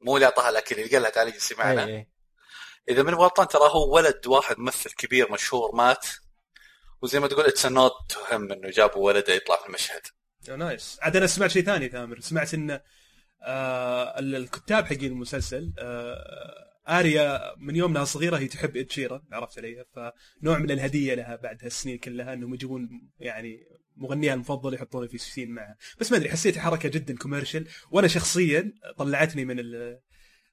[0.00, 1.84] مو اللي اعطاها الاكل اللي قال لها تعالي اجلسي معنا.
[1.84, 2.08] اي اي
[2.88, 6.06] إذا من غلطان ترى هو ولد واحد ممثل كبير مشهور مات
[7.02, 10.00] وزي ما تقول it's an ode to him إنه جابوا ولده يطلع في المشهد.
[10.48, 12.20] nice عاد أنا سمعت شيء ثاني ثامر.
[12.20, 12.80] سمعت إن
[13.42, 19.22] آه ال- الكتاب حقين المسلسل آه آريا من يوم انها صغيرة هي تحب إد شيران
[19.32, 23.66] عرفت علي فنوع من الهدية لها بعد هالسنين كلها إنهم يجيبون يعني
[23.96, 25.76] مغنيها المفضل يحطونه في scene معها.
[26.00, 29.98] بس ما أدري حسيتها حركة جدا commercial وأنا شخصيا طلعتني من ال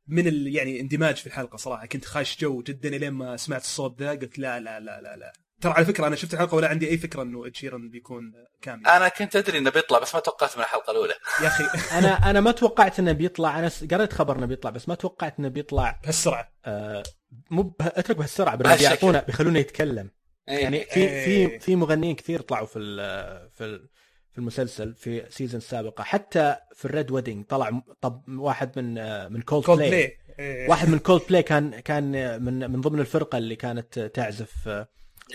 [0.08, 1.86] من ال يعني اندماج في الحلقة صراحة.
[1.86, 5.34] كنت خاش جو جدا إلين ما سمعت الصوت ذا قلت لا لا لا لا لا.
[5.62, 8.24] ترى على فكرة أنا شفت الحلقة ولا عندي أي فكرة إنه اد شيران بيكون
[8.62, 8.88] كامل.
[8.88, 11.14] أنا كنت أدري إنه بيطلع بس ما توقعت من الحلقة الأولى.
[11.42, 11.64] يا أخي.
[12.00, 13.60] أنا أنا ما توقعت إنه بيطلع.
[13.60, 16.00] أنا س- قريت خبر إنه بيطلع بس ما توقعت إنه بيطلع.
[16.04, 16.52] بهالسرعة.
[16.66, 17.04] آه
[17.52, 18.56] مو به- اترك بهالسرعة.
[18.56, 20.10] بيعطونا بيخلونه يتكلم.
[20.50, 21.60] يعني في في إيه.
[21.60, 23.90] في مغنيين كثير طلعوا في ال- في ال-
[24.32, 29.28] في المسلسل في season السابقه حتى في ال Red Wedding طلع طب واحد من آه،
[29.28, 30.70] من كولد بلاي إيه.
[30.70, 34.70] واحد من كولد بلاي كان كان من من ضمن الفرقة اللي كانت تعزف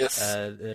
[0.01, 0.23] يس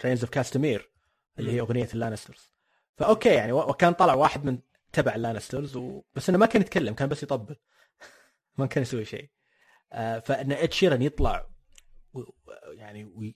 [0.06, 0.92] Rains of Castamere
[1.40, 2.54] اللي هي أغنية اللانسترز
[2.98, 4.60] ف okay يعني وكان طلع واحد من
[4.94, 6.02] تبع اللانسترز و...
[6.16, 7.56] بس إنه ما كان يتكلم كان بس يطبل.
[8.58, 9.30] ما كان يسوي شيء.
[9.94, 11.50] آه، فإن اد شيرن يطلع
[12.14, 12.22] و...
[12.74, 13.36] يعني وي-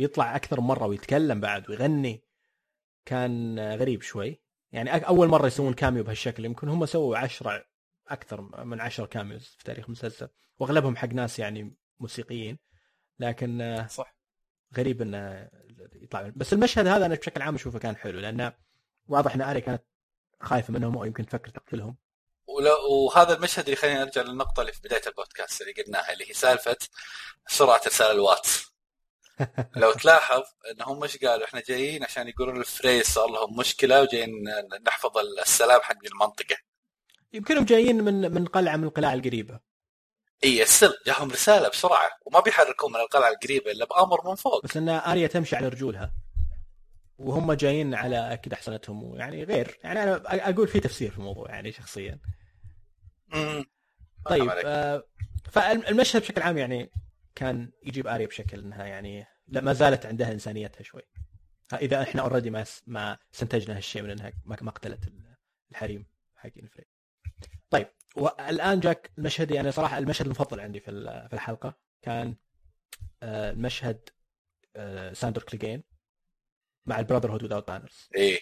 [0.00, 2.24] ويطلع أكثر مرة ويتكلم بعد ويغني
[3.04, 4.42] كان غريب شوي.
[4.72, 7.64] يعني أول مرة يسوون cameo بهالشكل يمكن هم سووا عشرة
[8.08, 12.58] أكثر من عشر cameos في تاريخ المسلسل وأغلبهم حق ناس يعني موسيقيين.
[13.18, 14.16] لكن صح.
[14.76, 15.50] غريب إنه
[15.94, 16.32] يطلع.
[16.36, 18.52] بس المشهد هذا أنا بشكل عام أشوفه كان حلو لأنه
[19.06, 19.82] واضح إن آريا كانت
[20.40, 21.96] خايفة منهم أو يمكن تفكر تقتلهم.
[22.46, 26.32] ولا وهذا المشهد اللي خلينا نرجع للنقطة اللي في بداية البودكاست اللي قلناها اللي هي
[26.32, 26.76] سالفة
[27.46, 28.73] سرعة إرسال الواتس.
[29.76, 34.30] لو تلاحظ انهم مش قالوا؟ إحنا جايين عشان يقولون الفريز صار لهم مشكلة وجايين
[34.86, 36.56] نحفظ السلام حق المنطقة.
[37.32, 39.60] يمكنهم جايين من من قلعة من القلاع القريبة.
[40.44, 44.64] إي السر جاهم رسالة بسرعة وما بيحركون من القلعة القريبة إلا بأمر من فوق.
[44.64, 46.14] بس إن آريا تمشي على رجولها.
[47.18, 49.78] وهم جايين على أكيد احسنتهم ويعني غير.
[49.84, 52.18] يعني أنا أقول في تفسير في الموضوع يعني شخصيا.
[53.28, 53.64] مم.
[54.26, 54.50] طيب.
[54.64, 55.04] آه
[55.52, 56.90] فالمشهد بشكل عام يعني
[57.34, 61.02] كان يجيب آريا بشكل إنها يعني ما زالت عندها إنسانيتها شوي.
[61.72, 65.12] إذا إحنا already ما ما استنتجنا هالشيء من إنها ما قتلت
[65.70, 66.06] الحريم
[66.36, 66.88] حقين الفريز
[67.70, 70.90] طيب والآن جاك المشهد يعني صراحة المشهد المفضل عندي في
[71.28, 72.36] في الحلقة كان
[73.22, 74.08] آه، المشهد
[74.76, 75.82] آه، ساندر كليجين
[76.86, 78.40] مع ال Brotherhood Without Banners إيه.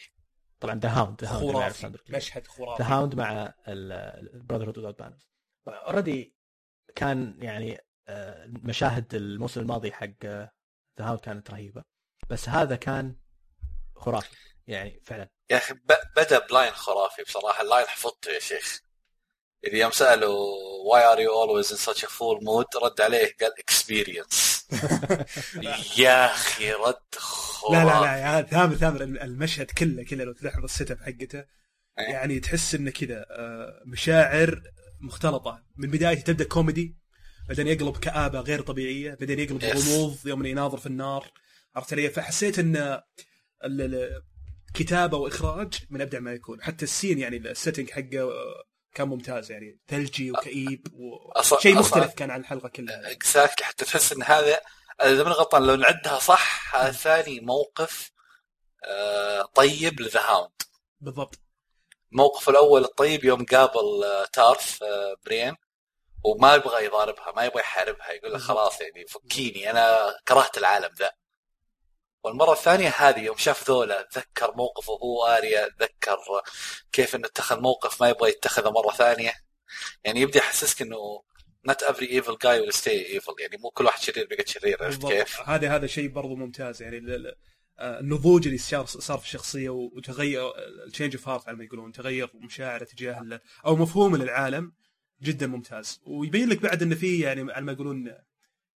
[0.60, 1.92] طبعا The Hound The Hound خرافي.
[2.08, 5.28] مشهد ذا خرافي Hound مع ال Brotherhood Without Banners
[5.66, 6.36] already
[6.94, 7.78] كان يعني
[8.46, 10.50] مشاهد الموسم الماضي حق The
[11.00, 11.82] Hound كانت رهيبة.
[12.30, 13.16] بس هذا كان
[13.96, 14.36] خرافي.
[14.66, 15.28] يعني فعلا.
[15.50, 15.74] يا أخي
[16.16, 17.62] بدأ ب line خرافي بصراحة.
[17.62, 18.80] ال line حفظته يا شيخ.
[19.64, 20.56] اللي يوم سألوا
[20.90, 22.82] why are you always in such a foul mood?
[22.82, 24.68] رد عليه قال experience
[25.98, 27.76] يا أخي رد خرافي.
[27.76, 31.44] لا لا لا يا ثامر ثامر المشهد كله كله لو تلاحظ ال setup حقته
[31.98, 32.04] إيه.
[32.04, 34.62] يعني تحس إنه كذا آه، مشاعر
[35.00, 35.64] مختلطة.
[35.76, 37.01] من بدايته تبدأ كوميدي
[37.48, 39.64] بعدين يقلب كآبة غير طبيعية بعدين يقلب.
[39.64, 41.28] غموض يوم يناظر في النار.
[41.76, 43.00] عرفت علي؟ فحسيت إن
[44.74, 46.62] كتابة وإخراج من أبدع ما يكون.
[46.62, 48.64] حتى ال scene يعني ال setting حقه آه،
[48.94, 49.78] كان ممتاز يعني.
[49.88, 53.10] ثلجي وكئيب وشيء أصلاً- مختلف كان عن الحلقة كلها.
[53.12, 54.60] exactly حتى تحس إن هذا
[55.02, 55.66] اذا ماني غلطان.
[55.66, 58.10] لو نعدها صح هذا ثاني موقف
[58.84, 60.52] آه، طيب ل The Hound.
[61.00, 61.38] بالضبط.
[62.12, 65.54] الموقف الأول الطيب يوم قابل آه، تارث آه، بريين
[66.24, 68.38] وما يبغى يضاربها ما يبغى يحاربها يقول له.
[68.38, 71.12] خلاص يعني فكيني أنا كرهت العالم ذا
[72.24, 76.18] والمرة الثانية هذه يوم شاف ذولا تذكر موقفه هو آريا تذكر
[76.92, 79.32] كيف إنه اتخذ موقف ما يبغى يتخذه مرة ثانية
[80.04, 81.22] يعني يبدأ يحسسك إنه
[81.70, 85.06] not every evil guy will stay evil يعني مو كل واحد شرير بيقعد شرير عرفت.
[85.06, 87.32] كيف؟ هذا هذا شيء برضو ممتاز يعني
[87.78, 90.52] آه، النضوج اللي صار صار في الشخصية وتغير
[90.86, 94.72] ال change of heart على ما يقولون تغير مشاعره تجاه أو مفهومه للعالم
[95.22, 96.00] جدا ممتاز.
[96.04, 98.12] ويبين لك بعد إنه في يعني على ما يقولون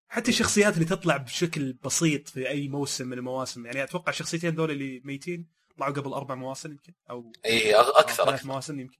[0.08, 3.66] حتى الشخصيات اللي تطلع بشكل بسيط في أي موسم من المواسم.
[3.66, 8.24] يعني أتوقع الشخصيتين ذول اللي ميتين طلعوا قبل أربع مواسم يمكن أو إي أو أكثر
[8.24, 8.46] ثلاث أكثر.
[8.46, 8.98] مواسم يمكن.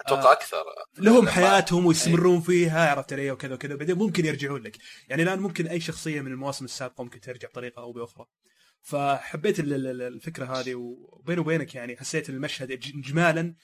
[0.00, 0.64] أتوقع أكثر.
[0.98, 3.74] لهم حياتهم ويستمرون فيها عرفت علي وكذا وكذا.
[3.74, 4.76] بعدين ممكن يرجعون لك.
[5.08, 8.26] يعني الآن ممكن أي شخصية من المواسم السابقة ممكن ترجع بطريقة أو بأخرى.
[8.82, 13.54] فحبيت ال- ال- الفكرة هذه وبيني وبينك يعني حسيت المشهد اجمالا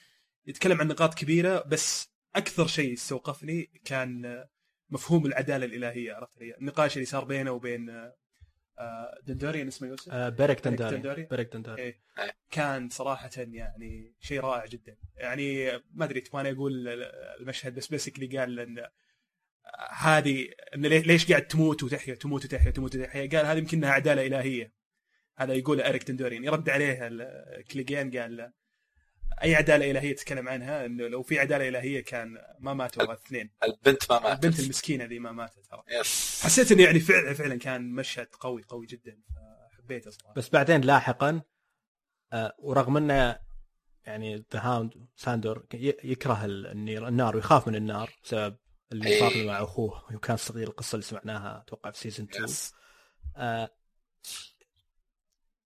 [0.47, 4.45] يتكلم عن نقاط كبيرة بس أكثر شيء استوقفني كان
[4.89, 8.11] مفهوم العدالة الإلهية عرفت علي النقاش اللي صار بينه وبين
[8.79, 10.59] آه، دندوريان اسمه يوسف؟ آه، بيرك.
[10.59, 11.99] تنداري بيرك تنداري إيه.
[12.51, 14.97] كان صراحة يعني شيء رائع جدا.
[15.15, 16.89] يعني ما أدري تبغاني أقول
[17.39, 18.87] المشهد بس basically قال إن
[19.89, 24.73] هذه إن ليش قاعد تموت وتحيا تموت وتحيا تموت وتحيا؟ قال هذه يمكنها عدالة إلهية.
[25.37, 27.09] هذا يقول بيريك دونداريون يرد عليه
[27.71, 28.51] كليجين قال
[29.43, 34.11] أي عدالة إلهية تتكلم عنها؟ إنه لو في عدالة إلهية كان ما ماتوا الاثنين البنت
[34.11, 34.45] ما ماتت.
[34.45, 35.83] البنت المسكينة ذي ما ماتت ترى.
[35.99, 36.41] yes.
[36.43, 39.19] حسيت إنه يعني فعلا فعلا كان مشهد قوي قوي جدا.
[39.77, 40.33] حبيته صراحة.
[40.33, 41.41] بس بعدين لاحقا
[42.33, 43.39] آه، ورغم إنه
[44.05, 48.57] يعني the Hound ساندر ي- يكره ال- النير النار ويخاف من النار بسبب
[48.91, 49.47] اللي صار له إيه.
[49.47, 50.03] مع أخوه.
[50.11, 52.73] يوم كان صغير القصة اللي سمعناها أتوقع في season 2 yes.
[53.37, 53.69] آه،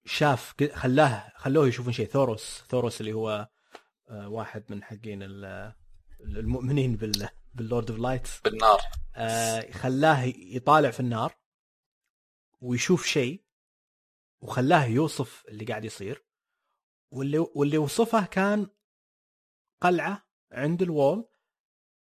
[0.06, 2.08] شاف خلاه خلوه يشوفون شيء.
[2.08, 3.51] ثوروس ثوروس اللي هو آه،
[4.12, 5.74] واحد من حقين ال-
[6.22, 8.80] المؤمنين بال بال Lord of Light بالنار.
[9.16, 11.36] آه، خلاه يطالع في النار
[12.62, 13.44] ويشوف شيء
[14.42, 16.26] وخلاه يوصف اللي قاعد يصير.
[17.12, 18.68] واللي واللي وصفه كان
[19.82, 21.30] قلعة عند ال Wall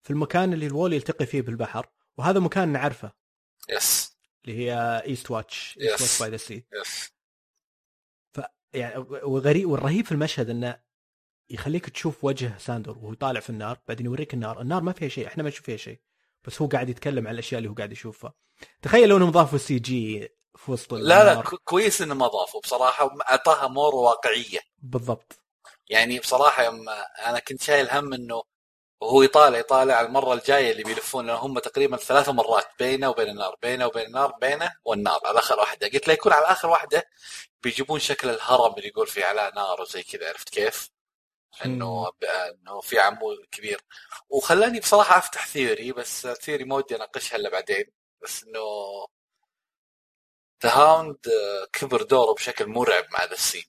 [0.02, 1.92] في المكان اللي ال Wall يلتقي فيه بالبحر.
[2.16, 3.12] وهذا مكان نعرفه.
[3.68, 6.00] yes اللي هي Eastwatch East Yes.
[6.02, 7.12] watch by the Sea yes
[8.74, 8.96] يعني
[9.64, 10.82] والرهيب في المشهد إنه
[11.52, 15.26] يخليك تشوف وجه ساندر وهو طالع في النار بعدين يوريك النار النار ما فيها شيء
[15.26, 16.00] إحنا ما نشوف فيها شيء
[16.44, 18.34] بس هو قاعد يتكلم عن الأشياء اللي هو قاعد يشوفها.
[18.82, 23.68] تخيل لو انهم ضافوا CG في وسط لا لا كويس إنه ما ضافوا بصراحة اعطاها
[23.68, 24.60] more واقعية.
[24.78, 25.38] بالضبط.
[25.88, 26.88] يعني بصراحة يوم
[27.26, 28.42] أنا كنت شايل هم إنه
[29.00, 33.28] وهو يطالع يطالع على المرة الجاية اللي بيلفون لأن هم تقريبا ثلاث مرات بينه وبين
[33.28, 35.88] النار بينه وبين النار بينه والنار على آخر واحدة.
[35.88, 37.04] قلت له يكون على آخر واحدة
[37.62, 40.91] بيجيبون شكل الهرم اللي يقول فيه على نار وزي كذا عرفت كيف؟
[41.64, 42.10] انه
[42.50, 43.80] انه في عمود كبير.
[44.28, 47.84] وخلاني بصراحة أفتح theory بس theory ما ودي أناقشها إلا بعدين.
[48.22, 48.60] بس إنه
[50.62, 51.16] the Hound
[51.72, 53.64] كبر دوره بشكل مرعب مع ذا ال scene.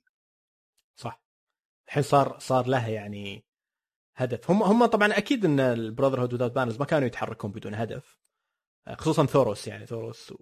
[0.95, 1.21] صح.
[1.87, 3.45] الحين صار صار له يعني
[4.15, 4.51] هدف.
[4.51, 8.17] هم هم طبعا أكيد إن ال Brotherhood Without Banners ما كانوا يتحركون بدون هدف.
[8.97, 10.33] خصوصا ثوروس يعني ثوروس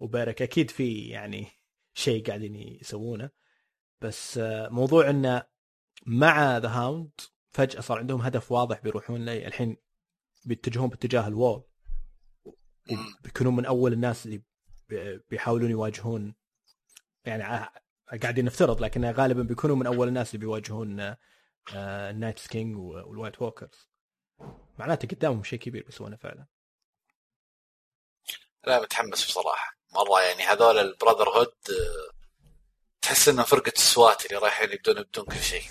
[0.00, 1.46] وبيرك أكيد في يعني
[1.94, 3.30] شيء قاعدين يسوونه.
[4.00, 4.40] بس
[4.70, 5.51] موضوع إنه
[6.06, 7.10] مع the Hound
[7.50, 9.76] فجأة صار عندهم هدف واضح بيروحون له الحين
[10.44, 11.64] بيتجهون باتجاه ال Wall.
[13.24, 14.42] بيكونون من أول الناس اللي
[14.88, 16.34] بي- بيحاولون يواجهون.
[17.24, 17.68] يعني
[18.22, 21.18] قاعدين نفترض لكن غالبا بيكونوا من أول الناس اللي بيواجهون آه،
[21.74, 23.88] آه، ال Night's King وال White Walkers
[24.78, 26.46] معناته قدامهم شيء كبير بيسوونه فعلا.
[28.66, 29.76] لا متحمس بصراحة.
[29.92, 31.54] مرة يعني هذول ال Brotherhood
[33.02, 35.62] تحس انه فرقة ال SWAT اللي رايحين يبدون بدون كل شيء.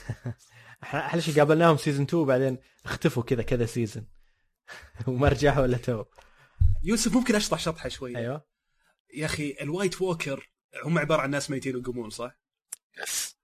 [0.84, 4.08] إحنا أحلى شيء قابلناهم season 2 بعدين اختفوا كذا كذا season
[5.08, 6.04] وما رجعوا إلا تو.
[6.84, 8.46] يوسف ممكن أشطح شطحة شوي أيوه.
[9.14, 10.52] يا أخي ال White Walker
[10.86, 12.40] هم عبارة عن ناس ميتين ويقومون صح؟
[13.04, 13.38] yes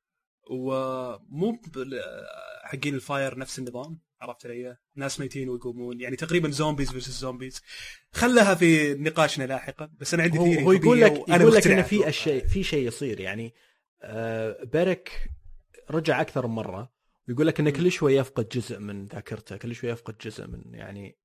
[0.50, 1.62] ومو
[2.64, 7.62] حقين ال fire نفس النظام عرفت علي؟ ناس ميتين ويقومون يعني تقريبا zombies versus zombies
[8.12, 12.10] خلها في نقاشنا لاحقا بس أنا عندي هو, هو يقول لك يقول لك إنه في.
[12.10, 13.54] اشياء في شيء يصير يعني
[14.64, 15.30] بيرك
[15.90, 16.92] رجع أكثر من مرة
[17.28, 21.18] ويقول لك إنه كل شوي يفقد جزء من ذاكرته كل شوي يفقد جزء من يعني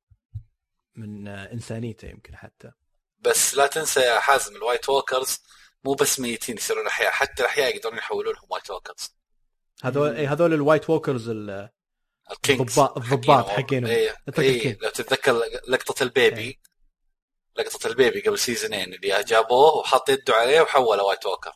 [0.97, 2.73] من آه إنسانيته يمكن حتى
[3.19, 5.39] بس لا تنسى يا حازم ال White Walkers
[5.85, 9.17] مو بس ميتين يصيرون أحياء حتى الأحياء يقدرون يحولونهم White Walkers
[9.83, 10.17] هذول.
[10.17, 13.91] إيه هذول ال White Walkers الضباط- الضباط حقينهم.
[13.91, 14.83] اي اي King.
[14.85, 16.59] لو تتذكر لقطة ال baby إيه.
[17.57, 21.53] لقطة ال baby قبل سيزونين اللي جابوه وحط يده عليه وحوله White Walker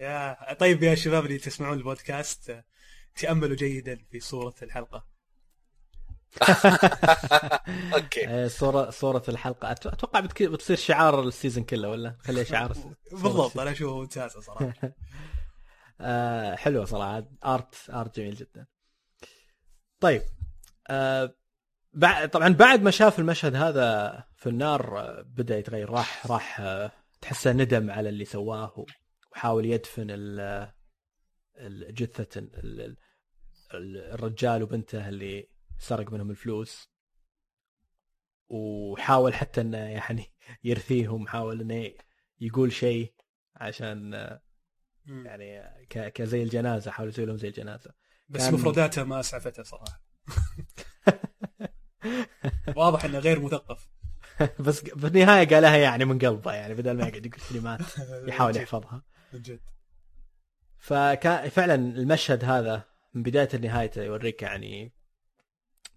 [0.00, 2.64] يا طيب يا شباب اللي تسمعون البودكاست
[3.16, 5.06] تأملوا جيدا في صورة الحلقة.
[7.94, 8.28] okay.
[8.28, 9.72] آه، صورة صورة الحلقة.
[9.72, 12.72] أتوقع بتك- بتصير شعار ال season كله ولا؟ خليها شعار
[13.12, 14.72] بالضبط أنا أشوفه ممتازة صراحة.
[16.00, 17.24] آه حلوة صراحة.
[17.44, 18.66] art art جميل جدا.
[20.00, 20.22] طيب
[20.90, 21.34] آه
[21.92, 25.90] بعد طبعا بعد ما شاف المشهد هذا في النار بدأ يتغير.
[25.90, 26.62] راح راح
[27.20, 28.84] تحسه ندم على اللي سواه
[29.32, 30.06] وحاول يدفن
[31.90, 32.96] جثة ال- ال-
[33.74, 36.90] ال- الرجال وبنته اللي سرق منهم الفلوس.
[38.48, 40.24] وحاول حتى إنه يعني
[40.64, 41.92] يرثيهم حاول إنه
[42.40, 43.14] يقول شيء
[43.56, 44.12] عشان
[45.06, 47.90] يعني كزي الجنازة حاول يسوي لهم زي الجنازة.
[48.28, 50.02] بس كان- مفرداته ما أسعفته صراحة.
[52.76, 53.88] واضح إنه غير مثقف.
[54.60, 57.80] بس في النهايه قالها يعني من قلبه يعني بدل ما يقعد يقول كلمات
[58.28, 59.02] يحاول يحفظها.
[59.34, 59.60] جد
[60.78, 64.92] فكان فعلا المشهد هذا من بداية لنهايته يوريك يعني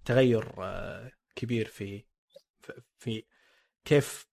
[0.05, 2.05] تغير آه، كبير في
[2.99, 3.23] في-
[3.85, 4.27] كيف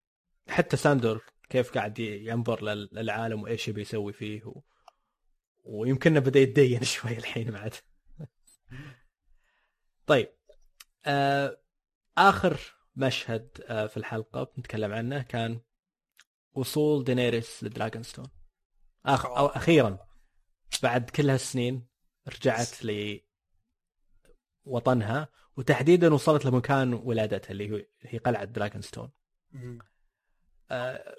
[0.48, 4.62] حتى ساندور كيف قاعد ينظر لل- للعالم وإيش يبي يسوي فيه و...
[5.64, 7.74] ويمكن بدأ يتدين شوي الحين بعد.
[10.07, 10.28] طيب
[11.07, 11.61] آه
[12.18, 12.61] آخر
[12.96, 15.61] مشهد آه في الحلقة بنتكلم عنه كان
[16.55, 18.26] وصول دينيريس لدراجونستون.
[19.07, 19.98] اخر أو أخيرا
[20.82, 21.86] بعد كل هالسنين
[22.28, 22.68] رجعت
[24.66, 29.11] لوطنها وتحديدا وصلت لمكان ولادتها اللي هي قلعة دراجونستون
[29.53, 29.78] مم.
[30.70, 31.14] آه،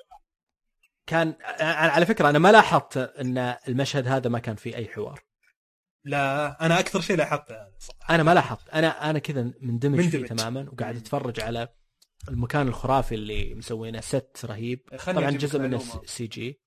[1.07, 5.19] كان آه، على فكرة أنا ما لاحظت إن المشهد هذا ما كان فيه أي حوار
[6.03, 7.55] لا أنا أكثر شيء لاحظته
[8.09, 10.37] أنا ما لاحظت أنا أنا كذا مندمج, فيه مندمج.
[10.39, 10.95] تماما وقاعد.
[10.95, 11.67] أتفرج على
[12.29, 15.79] المكان الخرافي اللي مسوينه set رهيب طبعا جزء منه.
[16.05, 16.61] CG.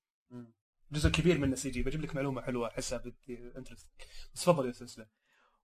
[0.91, 3.03] جزء كبير منه CG بجيب لك معلومة حلوة أحسها
[3.57, 3.87] interest
[4.33, 5.07] بس تفضل يا سلسلة.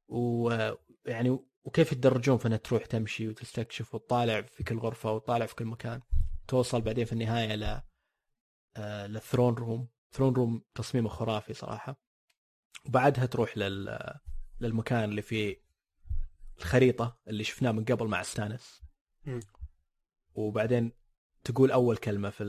[0.07, 5.65] ويعني وكيف يتدرجون في إنها تروح تمشي وتستكشف وتطالع في كل غرفة وتطالع في كل
[5.65, 6.01] مكان؟
[6.47, 7.81] توصل بعدين في النهاية ل
[9.13, 12.01] لل throne room throne room تصميمه خرافي صراحة.
[12.85, 13.99] وبعدها تروح لل
[14.59, 15.61] للمكان اللي فيه
[16.57, 18.81] الخريطة اللي شفناه من قبل مع ستانس.
[19.25, 19.39] مم.
[20.33, 20.91] وبعدين
[21.43, 22.43] تقول أول كلمة في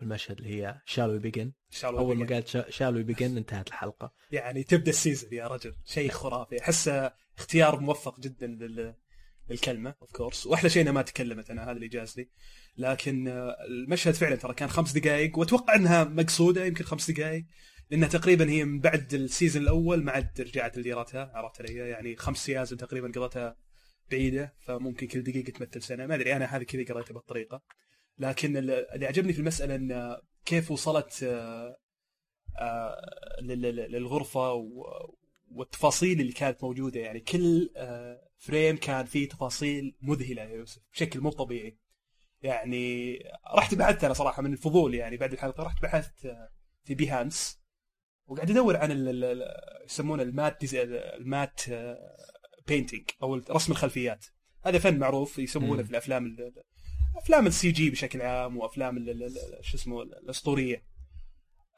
[0.00, 2.34] والمشهد اللي هي shall we begin ان شاء الله أول ما begin.
[2.34, 4.12] قال sha- shall we begin انتهت الحلقة.
[4.30, 5.74] يعني تبدأ ال season يا رجل.
[5.84, 6.60] شيء خرافي.
[6.60, 8.94] احسه اختيار موفق جدا لل...
[9.50, 12.30] للكلمة of course وأحلى شيء إنها ما تكلمت أنا هذا اللي جاز لي.
[12.76, 13.28] لكن
[13.68, 17.44] المشهد فعلا ترى كان خمس دقائق وأتوقع إنها مقصودة يمكن خمس دقائق
[17.90, 22.16] لأنها تقريبا هي من بعد ال season الأول ما عاد رجعت لديرتها عرفت علي؟ يعني
[22.16, 23.56] خمس سيازن تقريبا قضتها
[24.10, 26.06] بعيدة فممكن كل دقيقة تمثل سنة.
[26.06, 27.62] ما أدري أنا هذه كذا قريتها بالطريقة.
[28.18, 31.76] لكن ال- اللي عجبني في المسألة إن كيف وصلت آه،
[32.58, 33.00] آه،
[33.42, 34.52] لل- لل- للغرفة
[35.50, 37.00] والتفاصيل اللي كانت موجودة.
[37.00, 41.78] يعني كل آه، frame كان فيه تفاصيل مذهلة يا يوسف بشكل مو طبيعي.
[42.42, 43.18] يعني
[43.54, 46.36] رحت بحثت أنا صراحة من الفضول يعني بعد الحلقة رحت بحثت
[46.84, 47.60] في Behance
[48.26, 48.90] وقاعد أدور عن
[49.86, 51.60] يسمونه ال matte des- ال matte
[52.66, 54.26] painting أو رسم الخلفيات.
[54.64, 55.82] هذا فن معروف يسمونه.
[55.82, 56.62] في الأفلام ال- ال-
[57.16, 59.06] افلام ال CG بشكل عام وأفلام
[59.60, 60.82] شو اسمه الأسطورية.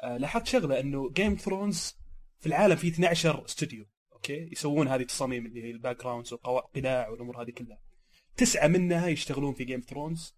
[0.03, 1.95] آه، لاحظت شغلة إنه Game of Thrones
[2.41, 7.43] في العالم في 12 استوديو أوكي؟ يسوون هذه التصاميم اللي هي ال backgrounds والقلاع والأمور
[7.43, 7.81] هذه كلها.
[8.37, 10.35] تسعة منها يشتغلون في Game of Thrones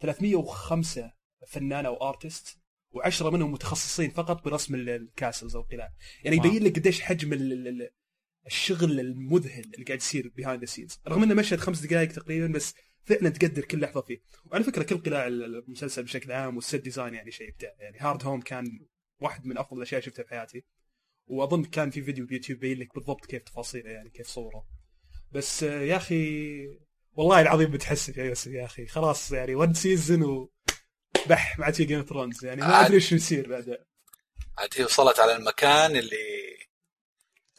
[0.00, 1.12] 305
[1.48, 2.58] فنان أو artist
[2.96, 5.92] و10 منهم متخصصين فقط برسم ال- ال castles أو القلاع
[6.24, 6.36] يعني.
[6.36, 7.90] يبين لك قديش حجم ال- ال- ال-
[8.46, 12.74] الشغل المذهل اللي قاعد يصير behind the scenes رغم إنه مشهد خمس دقائق تقريبا بس
[13.04, 14.22] فعلا تقدر كل لحظة فيه.
[14.46, 18.40] وعلى فكرة كل قلاع المسلسل بشكل عام وال set design يعني شيء ابداع يعني Hardhome
[18.40, 18.86] كان
[19.20, 20.64] واحد من أفضل الأشياء شفتها في حياتي.
[21.26, 24.66] وأظن كان في فيديو بيوتيوب يبين لك بالضبط كيف تفاصيله يعني كيف صوره.
[25.32, 26.66] بس آه، يا أخي
[27.12, 28.86] والله العظيم بتحسف يا يوسف يا أخي.
[28.86, 30.52] خلاص يعني one season و
[31.26, 32.86] بح ما عاد في Game of Thrones يعني ما.
[32.86, 33.78] أدري إيش يصير بعد.
[34.58, 36.56] عاد هي وصلت على المكان اللي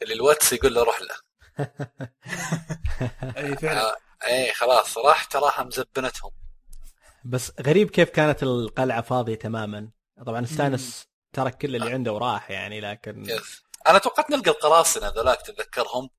[0.01, 1.15] اللي الواتس يقول له روح له.
[3.37, 3.97] أي فعلا.
[4.23, 6.31] آه، إيه خلاص راح تراها مزبنتهم
[7.25, 9.89] بس غريب كيف كانت القلعة فاضية تماما.
[10.25, 13.63] طبعا ستانيس ترك كل اللي عنده وراح يعني لكن yes.
[13.87, 16.09] أنا توقعت نلقى القراصنة ذولاك تتذكرهم؟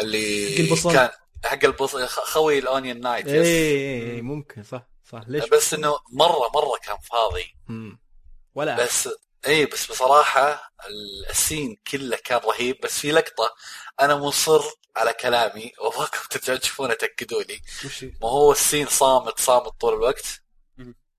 [0.00, 0.92] اللي البصل.
[0.92, 1.10] كان
[1.44, 5.20] حق البصل خ- خوي ال Onion Knight اي اي ممكن صح صح.
[5.28, 7.54] ليش؟ بس إنه مرة مرة كان فاضي.
[7.68, 8.00] مم.
[8.54, 9.08] ولا بس
[9.46, 13.54] اي بس بصراحة ال- ال scene كله كان رهيب بس في لقطة
[14.00, 14.62] أنا مصر
[14.96, 17.60] على كلامي وأبغاكم ترجعون تشوفونه تاكدوا لي؟
[18.22, 20.42] ما هو السين صامت صامت طول الوقت.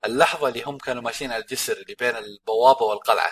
[0.05, 3.31] اللحظة اللي هم كانوا ماشيين على الجسر اللي بين البوابة والقلعة.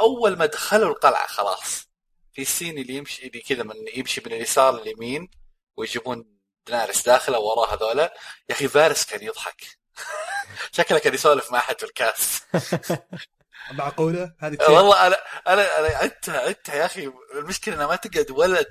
[0.00, 1.88] أول ما دخلوا القلعة خلاص.
[2.32, 5.30] في السين اللي يمشي اللي كذا من يمشي من اليسار لليمين
[5.76, 8.14] ويجيبون دنارس داخله وراه هذولا.
[8.48, 9.62] يا أخي فارس كان يضحك.
[10.76, 12.40] شكله كان يسولف مع أحد في الكاس.
[13.72, 15.16] معقوله هذه والله أنا
[15.46, 17.10] أنا أنا عدت عدت يا أخي.
[17.34, 18.64] المشكلة انها ما تقعد ولا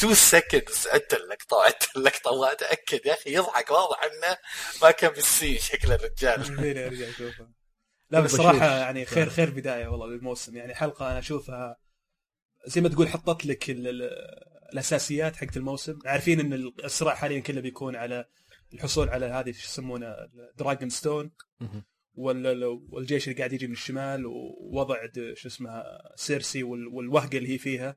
[0.00, 2.30] 2 seconds عدت اللقطة وعدت اللقطة.
[2.30, 3.34] أبغى أتأكد يا أخي.
[3.34, 4.38] يضحك واضح إنه
[4.82, 6.44] ما كان بال scene شكل الرجال.
[6.62, 7.52] فيني ارجع أشوفها.
[8.10, 8.62] لا أبو بس صراحة بشوف.
[8.62, 10.56] يعني خير خير بداية والله للموسم.
[10.56, 11.76] يعني حلقة أنا أشوفها
[12.66, 14.10] زي ما تقول حطت لك ال- ال-
[14.72, 15.98] الأساسيات حقت الموسم.
[16.06, 18.24] عارفين إن الصراع حاليا كله بيكون على
[18.74, 20.16] الحصول على هذه شو يسمونها
[20.56, 21.30] Dragonstone
[22.14, 24.96] والجيش اللي قاعد يجي من الشمال ووضع
[25.34, 25.84] شو اسمها
[26.16, 27.96] سيرسي وال- والوهقة اللي هي فيها.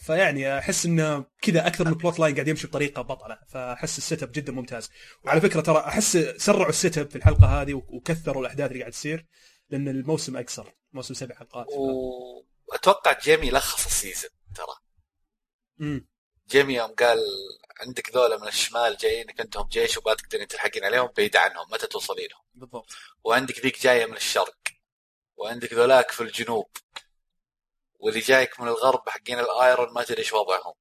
[0.00, 3.38] فيعني أحس إنه كذا أكثر من ال plot line قاعد يمشي بطريقة بطلة.
[3.48, 4.90] فأحس ال setup جدا ممتاز.
[5.24, 9.26] وعلى فكرة ترى أحس سرعوا ال setup في الحلقة هذه وكثروا الأحداث اللي قاعد تصير
[9.70, 10.66] لأن الموسم أقصر.
[10.92, 11.66] موسم سبع حلقات.
[12.68, 14.76] وأتوقع جيمي لخص ال season ترى.
[15.78, 16.08] مم.
[16.50, 17.18] جيمي يوم قال
[17.80, 22.28] عندك ذولا من الشمال جايينك عندهم جيش وما تقدرين تلحقين عليهم بعيد عنهم متى توصلين
[22.30, 22.42] لهم.
[22.54, 22.92] بالضبط.
[23.24, 24.58] وعندك ذيك جاية من الشرق
[25.36, 26.70] وعندك ذولاك في الجنوب
[27.98, 30.74] واللي جايك من الغرب حقين الأيرون ما تدري إيش وضعهم.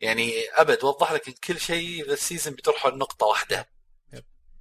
[0.00, 3.68] يعني أبد وضح لك إن كل شيء ذا السيزون بتروحوا لنقطه واحدة.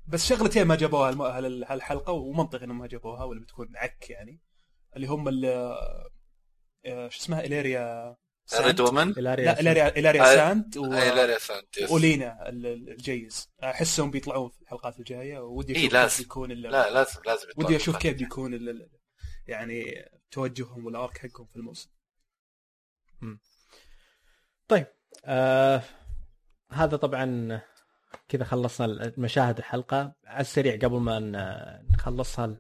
[0.08, 1.10] بس شغلتين ما جابوها
[1.74, 4.42] هالحلقة ومنطقي إنهم ما جابوها ولا بتكون عك يعني
[4.96, 5.46] اللي هم
[6.86, 8.21] آه، شو اسمها الاريا ساند.
[8.60, 10.94] ريد وومن إلاريا لا الاريا إلاريا آه، ساند و...
[10.94, 11.90] اي لا لا فهمت يس.
[11.90, 16.10] اولينا ال- ال- الجيز أحسهم بيطلعون في الحلقات الجاية ودي إيه، أشوف لازم.
[16.18, 17.98] كيف بيكون ال- لا لازم لازم ودي أشوف.
[17.98, 18.90] كيف بيكون ال- ال-
[19.48, 21.90] يعني توجههم وال arc حقهم في الموسم
[24.68, 24.88] طيب
[25.26, 25.82] آه
[26.72, 27.62] هذا طبعا
[28.28, 32.58] كذا خلصنا مشاهد الحلقة على السريع قبل ما ن- نخلصها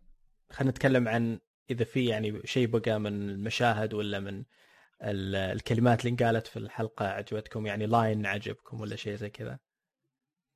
[0.52, 4.44] خلينا نتكلم عن إذا في يعني شيء بقى من المشاهد ولا من
[5.04, 9.60] الكلمات اللي انقالت في الحلقة عجبتكم؟ يعني line عجبكم ولا شيء زي كذا؟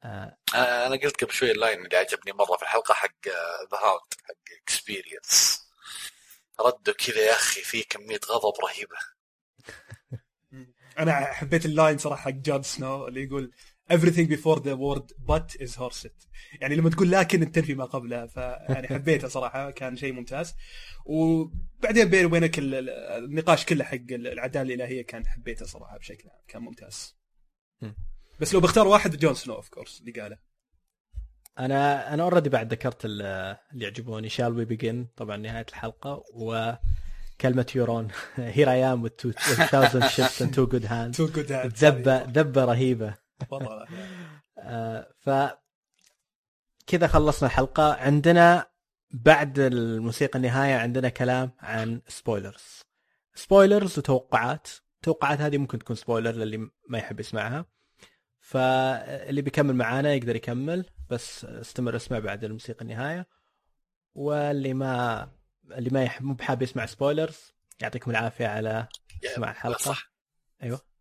[0.03, 0.37] آه.
[0.55, 3.27] آه، أنا قلت قبل شوي ال line اللي عجبني مرة في الحلقة حق
[3.71, 5.65] The Hound حق experience
[6.59, 8.97] ردوا كذا يا أخي في كمية غضب رهيبة.
[10.99, 13.51] أنا حبيت ال line صراحة حق جون سنو اللي يقول
[13.93, 16.27] everything before the word but is horseshit
[16.61, 20.55] يعني لما تقول لكن انت تنفي ما قبلها فيعني حبيته صراحة كان شيء ممتاز.
[21.05, 26.39] وبعدين بيني وبينك ال- ال- النقاش كله حق العدالة الإلهية كان حبيته صراحة بشكل عام
[26.47, 27.15] كان ممتاز.
[27.81, 27.95] مم.
[28.39, 30.37] بس لو بختار واحد جون سنو of course اللي قاله.
[31.59, 33.21] أنا أنا already بعد ذكرت ال-
[33.73, 34.29] اللي يعجبوني.
[34.29, 36.23] Shall we begin طبعا نهاية الحلقة.
[36.33, 41.15] وكلمة يورون here I am with 2000 ships and two good hands.
[41.17, 43.24] two good ذبة ذبة رهيبة.
[44.57, 45.29] آه، ف
[46.87, 47.93] كذا خلصنا الحلقة.
[47.93, 48.67] عندنا
[49.11, 52.81] بعد الموسيقى النهاية عندنا كلام عن spoilers
[53.33, 54.67] spoilers وتوقعات.
[54.95, 56.57] التوقعات هذه ممكن تكون spoiler للي
[56.89, 57.65] ما يحب يسمعها.
[58.39, 63.27] فاللي بيكمل معانا يقدر يكمل بس استمر اسمع بعد الموسيقى النهاية.
[64.13, 65.27] واللي ما
[65.71, 68.87] اللي ما يحب مو بحاب يسمع spoilers يعطيكم العافية على
[69.25, 69.77] إسماع الحلقة.
[69.77, 70.11] صح
[70.63, 70.94] أيوه.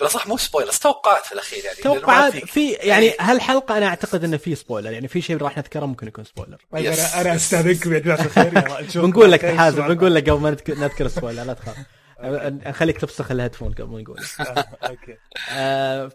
[0.00, 2.32] بلا صح مو spoilers توقعات في الأخير يعني توقعات.
[2.36, 6.24] في يعني هالحلقة أنا أعتقد إنه في spoiler يعني في شيء راح نذكره ممكن يكون
[6.24, 6.86] spoiler طيب.
[6.92, 8.48] أنا أنا أستاذنكم يا جماعة الخير
[9.02, 9.88] بنقول لك حازم.
[9.88, 11.76] بنقول لك قبل ما نذكر- نذكر spoiler لا تخاف.
[12.66, 14.44] نخليك تفسخ ال headphone قبل ما نقول آه،
[14.88, 15.16] okay.
[15.50, 16.10] آه،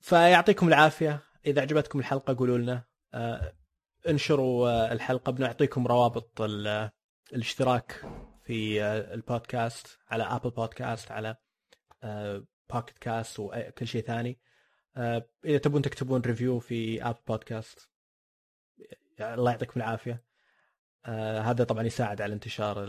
[0.00, 1.20] فيعطيكم العافية.
[1.46, 2.84] إذا عجبتكم الحلقة قولوا لنا.
[3.14, 3.52] آه،
[4.08, 6.90] انشروا آه، الحلقة بنعطيكم روابط ال-
[7.32, 8.04] الاشتراك
[8.46, 11.36] في البودكاست على Apple Podcast على
[12.72, 14.40] Pocket Casts وكل شيء ثاني.
[14.96, 17.88] آه، إذا تبون تكتبون review في Apple Podcast
[19.18, 20.24] يعني الله يعطيكم العافية.
[21.06, 22.84] آه، هذا طبعا يساعد على انتشار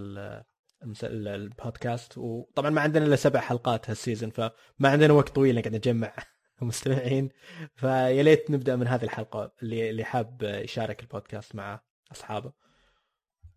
[1.04, 2.18] البودكاست.
[2.18, 4.52] وطبعا ما عندنا إلا سبع حلقات هال season فما
[4.84, 6.14] عندنا وقت طويل نقعد نجمع
[6.62, 7.30] مستمعين.
[7.76, 11.82] فيا ليت نبدأ من هذه الحلقة اللي اللي حاب يشارك البودكاست مع
[12.12, 12.63] أصحابه.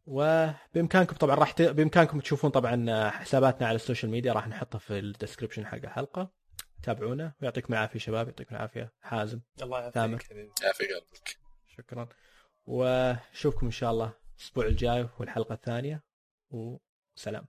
[0.07, 1.63] وبإمكانكم طبعا راح ت...
[1.63, 6.31] بإمكانكم تشوفون طبعا حساباتنا على ال social media راح نحطها في ال description حق الحلقة.
[6.83, 7.33] تابعونا.
[7.43, 9.41] ويعطيكم العافية شباب يعطيكم العافية حازم.
[9.63, 10.11] الله تامر.
[10.11, 10.53] يعافيك حبيبي.
[10.63, 11.39] يا في قلبك.
[11.67, 12.09] شكرا.
[12.65, 16.05] وأشوفكم إن شاء الله الأسبوع الجاي والحلقة الثانية.
[16.51, 17.47] وسلام.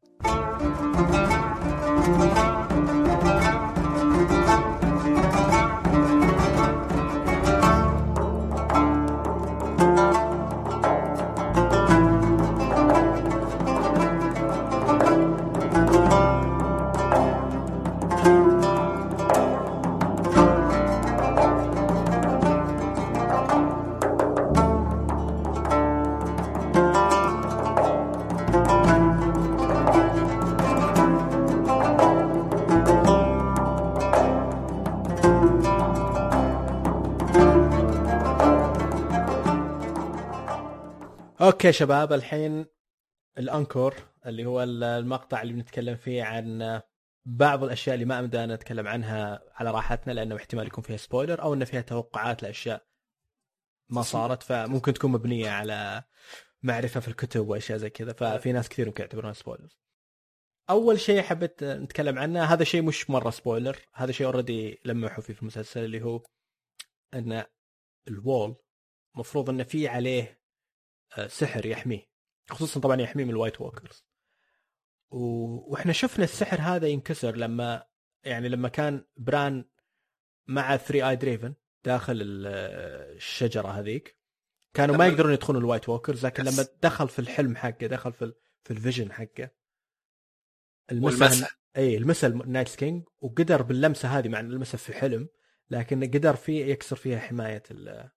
[41.58, 42.66] okay شباب الحين
[43.38, 43.96] ال encore
[44.26, 46.82] اللي هو المقطع اللي بنتكلم فيه عن
[47.26, 51.54] بعض الأشياء اللي ما أمدانا نتكلم عنها على راحتنا لأنه احتمال يكون فيها spoiler أو
[51.54, 52.88] انه فيها توقعات لأشياء
[53.90, 56.04] ما صارت فممكن تكون مبنية على
[56.64, 59.78] معرفة في الكتب وأشياء زي كذا ففي ناس كثير ممكن يعتبرونها spoiler.
[60.70, 65.34] أول شيء حبيت نتكلم عنه هذا شيء مش مرة spoiler هذا شيء already لمحوا فيه
[65.34, 66.24] في المسلسل اللي هو
[67.14, 67.44] إن
[68.08, 68.56] ال Wall
[69.16, 70.37] مفروض انه في عليه
[71.28, 72.10] سحر يحميه
[72.50, 74.06] خصوصا طبعا يحميه من ال White Walkers
[75.10, 75.18] و...
[75.72, 77.86] وإحنا شفنا السحر هذا ينكسر لما
[78.24, 79.66] يعني لما كان بران
[80.48, 81.54] مع Three Eyed Raven
[81.84, 82.48] داخل ال-
[83.16, 84.18] الشجرة هذيك
[84.74, 86.44] كانوا ما يقدرون يدخلون ال White Walkers لكن.
[86.44, 88.36] لما دخل في الحلم حقه دخل في ال...
[88.64, 89.50] في ال vision حقه
[90.92, 95.30] والمسه اي المسه ال Night King وقدر باللمسة هذه مع المسه في حلم
[95.70, 98.10] لكن قدر فيه يكسر فيها حماية ال-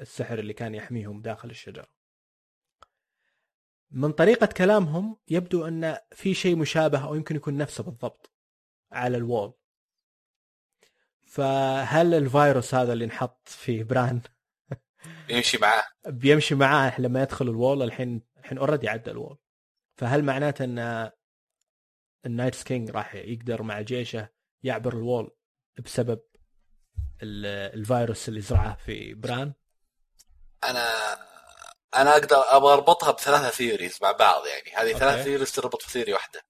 [0.00, 1.88] السحر اللي كان يحميهم داخل الشجرة.
[3.92, 8.32] من طريقة كلامهم يبدو أن في شيء مشابه أو يمكن يكون نفسه بالضبط
[8.92, 9.54] على ال Wall.
[11.26, 14.20] فهل الفيروس هذا اللي انحط في بران
[15.28, 15.82] يمشي معاه.
[16.08, 19.38] بيمشي معاه لما يدخل ال Wall؟ الحين الحين already عدى ال Wall.
[19.96, 21.10] فهل معناته أن
[22.26, 24.28] ال Night King راح يقدر مع جيشه
[24.62, 25.36] يعبر ال Wall
[25.84, 26.20] بسبب
[27.22, 29.52] ال- الفيروس اللي زرعه في بران؟
[30.64, 30.82] أنا
[31.94, 34.70] أنا أقدر أبغى أربطها بثلاثة theories مع بعض يعني.
[34.74, 34.98] هذه okay.
[34.98, 36.42] ثلاث theories تربط في theory واحدة.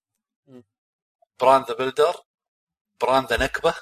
[0.46, 0.64] مم.
[1.40, 2.16] بران the Builder
[3.00, 3.74] بران ذا نكبة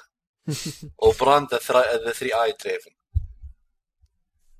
[1.03, 1.59] وبران ذا
[1.97, 2.91] the Three Eyed Raven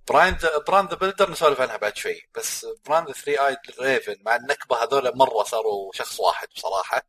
[0.08, 4.16] براين the بران the Builder نسولف عنها بعد شوي بس بران the Three Eyed Raven
[4.26, 7.02] مع النكبة هذول مرة صاروا شخص واحد بصراحة.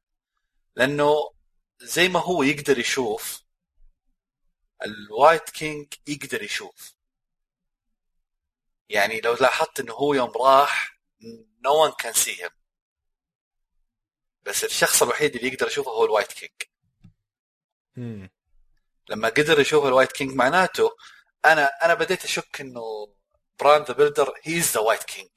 [0.77, 1.33] لأنه
[1.81, 3.43] زي ما هو يقدر يشوف
[4.85, 6.95] ال White King يقدر يشوف.
[8.89, 10.99] يعني لو لاحظت إنه هو يوم راح
[11.65, 12.51] no one can see him
[14.43, 16.51] بس الشخص الوحيد اللي يقدر يشوفه هو ال White King.
[17.97, 18.31] مم.
[19.09, 20.91] لما قدر يشوف ال White King معناته
[21.47, 22.83] أنا أنا بديت أشك إنه
[23.61, 25.29] بران the Builder is the White King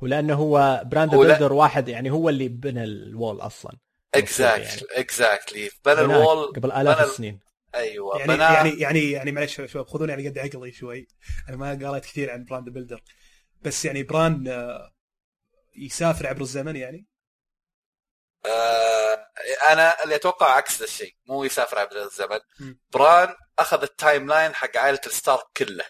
[0.00, 3.72] ولأنه هو بران ولا- Builder واحد يعني هو اللي بنى ال Wall أصلا.
[4.14, 7.40] exactly exactly بنى الوول قبل آلاف بنى- السنين.
[7.78, 11.08] أيوه يعني بناه يعني يعني يعني معلش شباب خذوني على قد عقلي شوي.
[11.48, 13.02] أنا ما قريت كثير عن بران Builder.
[13.62, 14.92] بس يعني بران آه،
[15.76, 17.06] يسافر عبر الزمن يعني؟
[18.46, 19.28] آه
[19.72, 22.40] أنا اللي أتوقع عكس الشيء مو يسافر عبر الزمن.
[22.60, 22.80] مم.
[22.92, 25.84] بران أخذ ال timeline حق عائلة الستارك كله.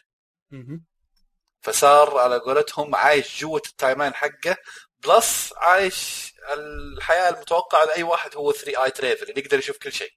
[0.51, 0.85] مهم.
[1.61, 4.57] فصار على قولتهم عايش جوة ال timeline حقه
[5.07, 10.13] plus عايش الحياة المتوقعة لأي واحد هو 3 Eyed Raven اللي يقدر يشوف كل شيء.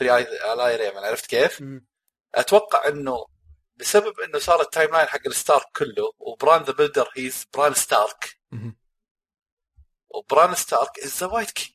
[0.00, 1.86] 3 Eyed Raven عرفت كيف؟ مم.
[2.34, 3.26] أتوقع إنه
[3.76, 8.38] بسبب إنه صار ال timeline حق الستارك كله وبران the Builder is بران ستارك.
[10.10, 11.74] وبران ستارك is the White King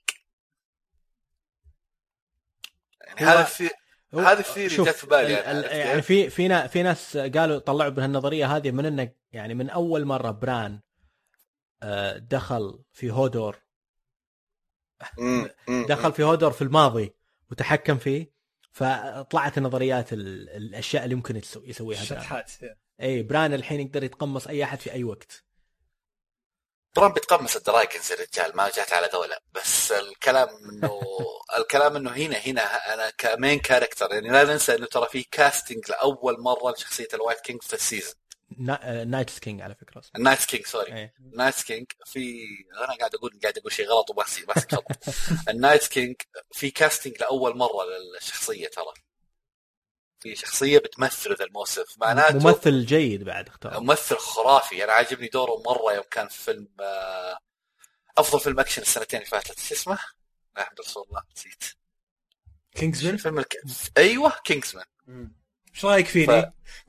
[3.01, 3.69] يعني هو- هذا في
[4.13, 7.89] هذه ال theory شوف، جت في بالي يعني كيف؟ في في في ناس قالوا طلعوا
[7.89, 10.81] بهالنظرية هذه من إنه يعني من أول مرة بران
[11.83, 13.55] آه، دخل في هودور
[15.87, 17.15] دخل في هودور في الماضي
[17.51, 18.31] وتحكم فيه
[18.71, 21.97] فطلعت النظريات ال- الأشياء اللي ممكن يسو- يسويها.
[21.99, 22.51] بران شطحات
[23.01, 25.43] إي بران الحين يقدر يتقمص أي أحد في أي وقت.
[26.95, 29.41] بران بيتقمص ال dragons يا رجال ما جات على ذولا.
[29.53, 31.01] بس الكلام إنه
[31.57, 35.89] الكلام إنه هنا هنا أنا ك main character يعني لا ننسى إنه ترى في casting
[35.91, 38.13] لأول مرة لشخصية ال White King في ال season
[39.05, 41.13] Night King على فكرة اسمه النايت كينج سوري إيه.
[41.19, 42.45] ال Night King في
[42.77, 44.11] أنا قاعد أقول قاعد أقول شيء غلط
[44.47, 44.91] ماسك خط
[45.49, 46.15] ال Night King
[46.51, 47.85] في casting لأول مرة
[48.15, 48.93] للشخصية ترى.
[50.19, 53.79] في شخصية بتمثل ذا الموسم معناته ممثل جيد بعد اختار.
[53.79, 54.83] ممثل خرافي.
[54.83, 57.37] أنا عاجبني دوره مرة يوم كان في فيلم آه،
[58.17, 59.59] أفضل فيلم أكشن السنتين اللي فاتت.
[59.59, 59.99] شو اسمه؟
[60.55, 61.63] لا الحمد الله نسيت.
[62.75, 63.55] Kingsman فيلم الك...
[63.97, 64.85] أيوه Kingsman
[65.75, 66.45] إيش رأيك فيني؟ ف-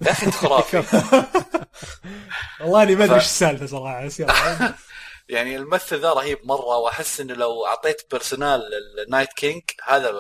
[0.07, 0.77] يا أخي انت خرافي.
[2.61, 4.75] والله أني ما أدري إيش السالفة صراحة بس يلا.
[5.29, 8.63] يعني الممثل ذا رهيب مرة وأحس إنه لو أعطيت personal
[8.99, 10.13] لل Night King هذا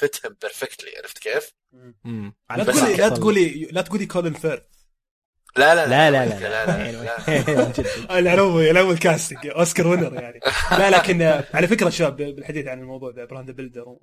[0.00, 1.52] fit him perfectly عرفت كيف؟
[2.56, 4.62] لا تقولي لا تقولي لا تقولي كولين فيرث.
[5.56, 8.18] لا لا لا لا لا لا لا, لا, لا.
[8.18, 10.40] العلوم العلوم ال casting Oscar winner يعني.
[10.70, 11.22] لا لكن
[11.54, 13.96] على فكرة شباب بالحديث عن الموضوع ذا بران Builder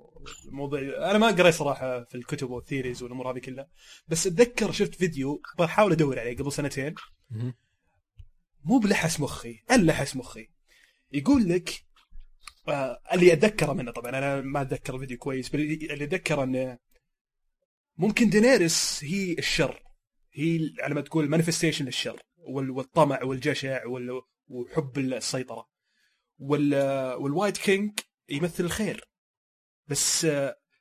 [0.48, 3.68] الموضوع أنا ما قريت صراحة في الكتب وال theories والأمور هذه كلها
[4.08, 6.94] بس أتذكر شفت فيديو بحاول أدور عليه قبل سنتين.
[8.64, 10.48] مو بلحس مخي اللحس مخي.
[11.12, 11.70] يقول لك
[12.68, 16.78] آه اللي أتذكره منه طبعا أنا ما أتذكر الفيديو كويس اللي أتذكره إنه
[17.98, 19.82] ممكن دينيريس هي الشر.
[20.36, 25.68] هي على ما تقول manifestation للشر وال- والطمع والجشع وال- وحب السيطرة.
[26.38, 26.74] وال
[27.14, 29.08] وال White King يمثل الخير.
[29.88, 30.24] بس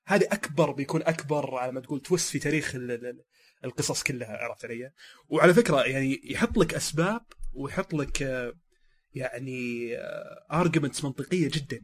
[0.07, 3.23] هذه أكبر بيكون أكبر على ما تقول twist في تاريخ ال- ال-
[3.65, 4.91] القصص كلها عرفت علي؟
[5.29, 8.21] وعلى فكرة يعني يحط لك أسباب ويحط لك
[9.13, 9.91] يعني
[10.51, 11.81] arguments منطقية جدا.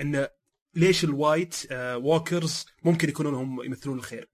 [0.00, 0.28] انه
[0.74, 4.28] ليش ال White آه، Walkers ممكن يكونون هم يمثلون الخير.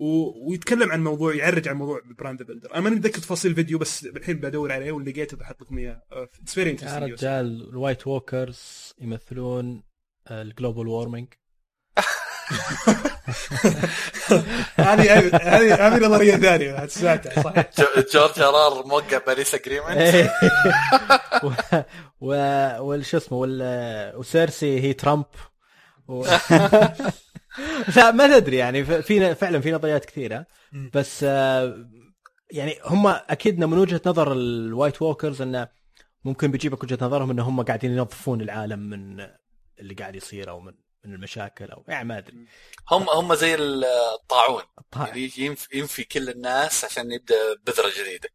[0.00, 0.32] و...
[0.50, 2.72] ويتكلم عن موضوع يعرج عن موضوع Bran the Builder.
[2.74, 6.02] أنا ماني متذكر تفاصيل الفيديو بس الحين بدور عليه واللي لقيته بحط لكم إياه.
[6.12, 9.82] It's very يا رجال ال White Walkers يمثلون
[10.30, 11.28] ال global warming
[14.76, 19.98] هذه هذه هذه نظرية ثانية سمعتها صح جو- جورج آر آر موقع Paris Agreement.
[21.44, 21.52] و-
[22.20, 23.38] و- وال شو اسمه
[24.18, 25.24] وسيرسي هي ترامب.
[27.96, 28.84] لا ما تدري يعني.
[28.84, 30.46] في فعلا في نظريات كثيرة.
[30.94, 31.88] بس آه،
[32.50, 35.68] يعني هم أكيد من وجهة نظر ال White Walkers انه
[36.24, 39.26] ممكن بيجيبك وجهة نظرهم إن هم قاعدين ينظفون العالم من
[39.78, 42.46] اللي قاعد يصير أو من من المشاكل أو يعني ما أدري.
[42.90, 44.62] هم هم زي الطاعون.
[44.90, 45.06] طيب.
[45.06, 47.36] يعني يجي ينف- ينفي كل الناس عشان يبدأ
[47.66, 48.28] بذرة جديدة.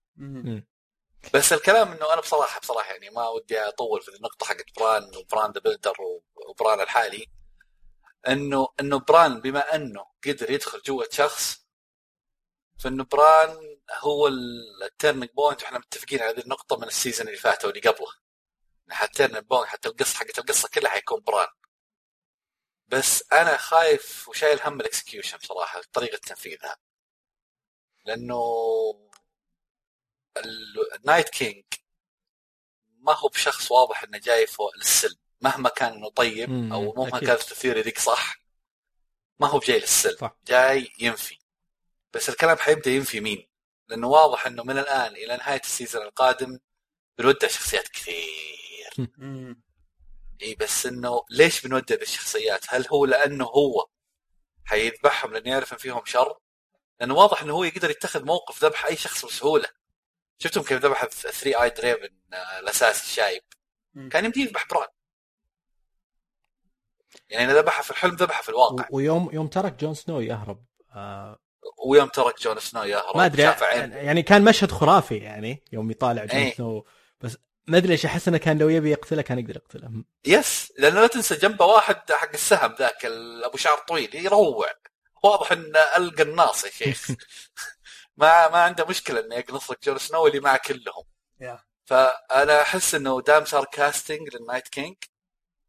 [1.34, 5.52] بس الكلام إنه أنا بصراحة بصراحة يعني ما ودي أطول في النقطة حقت بران وبران
[5.52, 5.94] the Builder
[6.50, 7.26] وبران الحالي.
[8.28, 11.66] أنه أنه بران بما أنه قدر يدخل جوه شخص
[12.80, 17.38] فأنه بران هو ال turning point وإحنا متفقين على هذه النقطة من ال season اللي
[17.40, 18.08] فات واللي قبله.
[18.90, 21.48] حتى point حتى القصة حقت القصة كلها حيكون بران.
[22.88, 26.78] بس أنا خايف وشايل هم ال execution بصراحه طريقة تنفيذها.
[28.06, 28.36] لأنه
[30.38, 31.66] ال- ال Night King
[32.88, 37.30] ما هو بشخص واضح إنه جاي فوق للسلم مهما كان إنه طيب أو مهما أكيد.
[37.30, 38.38] كانت ال theory ذيك صح
[39.40, 40.38] ما هو بجاي للسلم صح.
[40.48, 41.38] جاي ينفي
[42.14, 43.50] بس الكلام حيبدأ ينفي مين
[43.88, 46.60] لأنه واضح إنه من الآن إلى نهاية ال season القادم
[47.18, 49.10] بنودع شخصيات كثير.
[50.42, 53.88] إي بس إنه ليش بنودع بالشخصيات؟ هل هو لأنه هو
[54.66, 56.38] حيذبحهم لأنه يعرف إن فيهم شر
[57.00, 59.70] لأنه واضح إنه هو يقدر يتخذ موقف ذبح أي شخص بسهولة
[60.40, 62.20] شفتم كيف ذبح 3 Eyed Raven
[62.60, 63.44] الاساسي الشايب.
[64.12, 64.88] كان يمديه يذبح بران
[67.36, 68.88] يعني إذا ذبحها في الحلم ذبحها في الواقع.
[68.92, 70.66] ويوم يوم ترك جون سنو يهرب.
[70.96, 71.40] آه
[71.86, 76.26] ويوم ترك جون سنو يهرب ما أدري عين يعني كان مشهد خرافي يعني يوم يطالع
[76.26, 76.56] جون إيه.
[76.56, 76.86] سنو.
[77.22, 80.04] بس ما أدري ليش أحس إنه كان لو يبي يقتله كان يقدر يقتله.
[80.26, 83.06] Yes لأنه لا تنسى جنبه واحد حق السهم ذاك
[83.44, 84.72] أبو شعر طويل يروع.
[85.24, 87.08] واضح انه القناص يا شيخ.
[88.18, 91.04] ما ما عنده مشكلة إنه يقنص لك جون سنو اللي معه كلهم.
[91.42, 91.60] Yeah.
[91.86, 94.96] فأنا أحس إنه دام صار casting لل Night King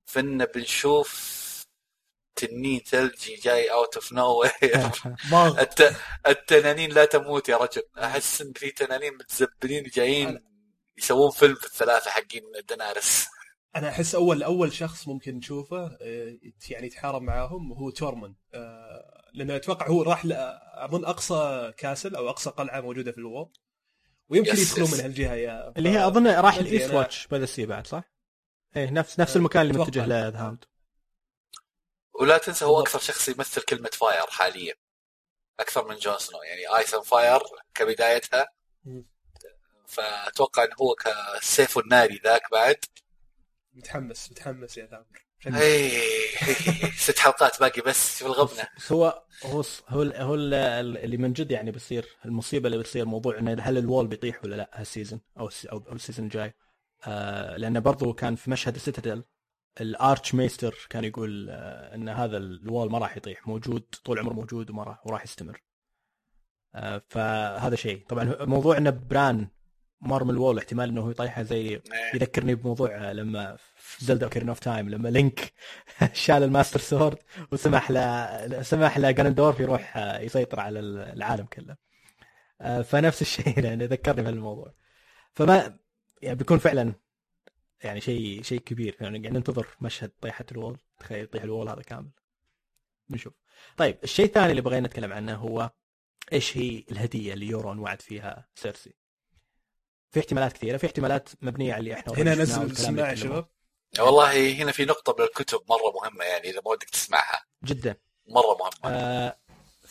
[0.07, 1.36] فإن بنشوف
[2.37, 4.45] تنين ثلجي جاي out of no.
[6.27, 10.41] التنانين لا تموت يا رجل أحس إن في تنانين متزبلين جايين
[10.99, 13.27] يسوون فيلم في الثلاثة حقين دينيريس
[13.77, 16.39] أنا أحس اول أول شخص ممكن نشوفه آه،
[16.71, 20.23] يعني يتحارب معاهم هو تورموند آه، لأنه أتوقع هو راح
[20.75, 23.51] أظن أقصى castle أو أقصى قلعة موجودة في ال world
[24.29, 24.91] ويمكن Yes، يدخلون.
[24.91, 28.03] من هالجهة يا اللي هي أظن راح ال Eastwatch by the Sea بعد صح؟
[28.77, 29.79] إيه نفس نفس المكان اللي.
[29.79, 30.65] متجه له The Hound
[32.21, 32.81] ولا تنسى هو.
[32.81, 34.75] أكثر شخص يمثل كلمة fire حاليا.
[35.61, 37.41] أكثر من جون سنو يعني ice fire
[37.75, 38.49] كبدايتها.
[39.87, 42.85] فأتوقع إنه هو كسيف الناري ذاك بعد.
[43.75, 45.91] متحمس متحمس يا ثامر اي
[47.07, 48.69] ست حلقات باقي بس شوف الغبنة.
[48.93, 53.79] هو هو هو هو اللي من جد يعني بيصير المصيبة اللي بتصير موضوع إنه هل
[53.79, 56.55] ال wall بيطيح ولا لا هال season أو أو أو ال season الجاي.
[57.05, 59.25] آه لأنه برضو كان في مشهد ال Citadel ال
[59.81, 64.71] Archmaester كان يقول آه إن هذا ال wall ما راح يطيح موجود طول عمره موجود
[64.71, 65.63] وما راح وراح يستمر.
[66.75, 68.05] آه فهذا شيء.
[68.09, 69.49] طبعا موضوع إنه بران
[70.01, 71.83] مر من ال wall احتمال إنه هو يطيحها زي إيه.
[72.15, 75.53] يذكرني بموضوع آه، لما في زلدا Ocarina of Time لما لينك
[76.13, 77.19] شال ال Master Sword
[77.53, 81.77] وسمح له سمح لجاندورف يروح يسيطر على العالم كله.
[82.83, 84.75] فنفس الشيء يعني ذكرني بهالموضوع.
[85.35, 85.79] فما
[86.23, 86.95] يعني بيكون فعلا
[87.83, 88.97] يعني شيء شيء كبير.
[89.01, 90.79] يعني قاعد ننتظر مشهد طيحة الوول.
[90.99, 92.11] تخيل يطيح الوول هذا كامل.
[93.09, 93.33] بنشوف
[93.77, 95.71] طيب الشيء الثاني اللي بغينا نتكلم عنه هو
[96.33, 98.95] إيش هي الهدية اللي يورون وعد فيها سيرسي؟
[100.11, 100.77] في احتمالات كثيرة.
[100.77, 103.15] في احتمالات مبنية على اللي إحنا هنا نزل السماعه يا.
[103.15, 103.49] شباب.
[103.99, 107.45] والله هنا في نقطة من الكتب مرة مهمة يعني إذا ما ودك تسمعها.
[107.65, 107.97] جدا.
[108.29, 108.97] مرة مهمة.
[108.97, 109.39] آه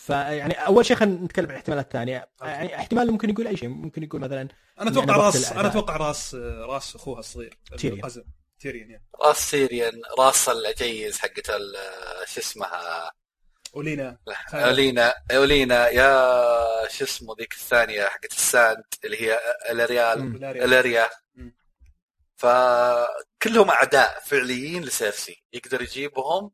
[0.06, 2.28] فيعني أول شيء خلينا نتكلم عن الاحتمالات الثانية.
[2.42, 3.68] يعني احتمال ممكن يقول أي شيء.
[3.68, 4.48] ممكن يقول مثلا
[4.80, 5.52] أنا أتوقع يعني وقت راس.
[5.52, 6.34] أنا أتوقع راس
[6.68, 7.58] راس أخوها الصغير.
[7.78, 7.98] تيريون.
[7.98, 8.24] القزم.
[8.60, 11.76] تيريون يعني راس سيريان راس العجيز حقت ال-
[12.26, 13.10] شو اسمها؟
[13.72, 14.18] ولينا
[14.54, 15.14] أولينا.
[15.30, 15.88] أولينا.
[15.88, 19.38] يا شو اسمه ذيك الثانية حقت الساند اللي هي
[19.70, 20.44] الأريال.
[20.44, 21.08] الأريا.
[22.36, 25.44] فكلهم أعداء فعليين لسيرسي.
[25.52, 26.50] يقدر يجيبهم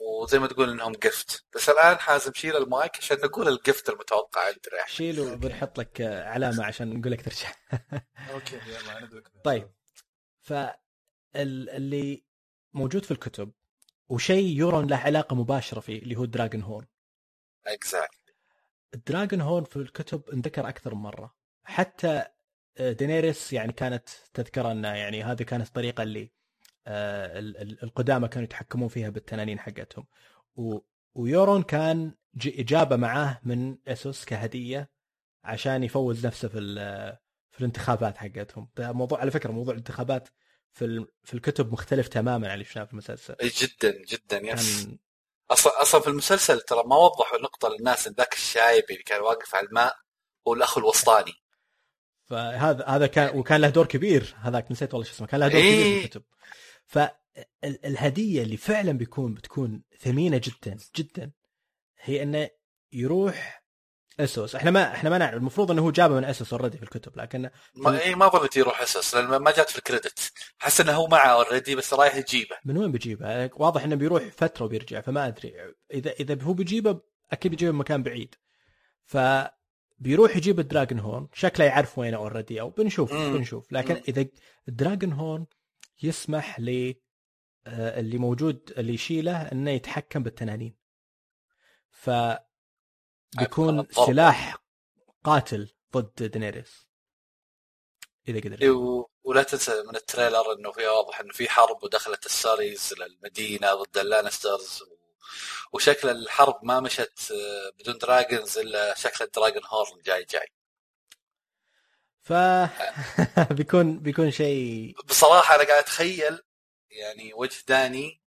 [0.00, 4.40] وزي ما تقول إنهم gift بس الآن حازم شيل المايك عشان نقول ال gift المتوقع
[4.40, 7.52] عندنا إحنا شيل وبنحط لك آه، علامة عشان نقول لك ترجع.
[8.34, 9.70] Okay يلا أنا طيب.
[11.34, 12.24] فاللي
[12.74, 13.52] موجود في الكتب
[14.08, 16.86] وشيء يورون له علاقة مباشرة فيه اللي هو Dragon Horn
[17.66, 18.34] exact
[18.94, 21.34] ال Dragon Horn في الكتب انذكر أكثر من مرة.
[21.64, 22.24] حتى
[22.78, 26.45] آه، دينيريس يعني كانت تذكر ان يعني هذه كانت الطريقة اللي آه، ال- ال-
[26.88, 30.06] القدامى كانوا يتحكمون فيها بالتنانين حقتهم.
[30.56, 30.78] و-
[31.14, 34.90] ويورون كان ج- إجابة معاه من اسوس كهدية
[35.44, 37.16] عشان يفوز نفسه في ال-
[37.50, 38.68] في الانتخابات حقتهم.
[38.78, 40.28] موضوع على فكرة موضوع الانتخابات
[40.72, 43.36] في ال- في الكتب مختلف تماما عن اللي شفناه في المسلسل.
[43.42, 44.84] جدا جدا يس.
[44.84, 44.98] كان
[45.50, 49.54] أصلا أصلا في المسلسل ترى ما وضحوا النقطه للناس إن ذاك الشايب اللي كان واقف
[49.54, 49.96] على الماء
[50.48, 51.32] هو الأخ الوسطاني.
[52.24, 54.34] فهذا هذا كان وكان له دور كبير.
[54.40, 55.26] هذاك نسيت والله شو اسمه.
[55.26, 55.72] كان له دور إيه.
[55.82, 56.22] كبير في الكتب.
[56.86, 61.32] فالهدية اللي فعلا بيكون بتكون ثمينة جدا جدا
[62.00, 62.50] هي إنه
[62.92, 63.66] يروح
[64.20, 67.16] Essos إحنا ما إحنا ما نعرف المفروض إنه هو جابه من Essos already في الكتب
[67.16, 70.92] لكن ما اي ما ظنيت يروح Essos لأن ما جات في ال credit حس إنه
[70.92, 75.26] هو معه already بس رايح يجيبه من وين بيجيبه؟ واضح إنه بيروح فترة وبيرجع فما
[75.26, 75.54] أدري
[75.92, 77.00] اذا إذا هو بيجيبه
[77.32, 78.34] أكيد بيجيبه من مكان بعيد
[79.04, 79.18] ف
[79.98, 83.32] بيروح يجيب ال dragon horn شكله يعرف وينه already أو بنشوف مم.
[83.32, 84.02] بنشوف لكن مم.
[84.08, 84.26] إذا
[84.68, 85.46] ال dragon horn
[86.02, 86.94] يسمح ل
[87.66, 90.76] آه، اللي موجود اللي يشيله إنه يتحكم بالتنانين.
[91.90, 92.10] ف
[93.38, 93.86] بيكون.
[93.90, 94.56] سلاح
[95.24, 96.86] قاتل ضد دينيريس.
[98.28, 102.26] إذا قدر إيه، و- ولا تنسى من التريلر إنه في واضح إنه في حرب ودخلت
[102.26, 104.96] الساندز للمدينة ضد اللانسترز و-
[105.72, 110.48] وشكل الحرب ما مشت آه، بدون dragons إلا شكل ال dragon horn جاي جاي.
[112.26, 112.32] ف
[113.58, 116.42] بيكون بيكون شيء بصراحة أنا قاعد أتخيل
[116.90, 118.22] يعني وجه داني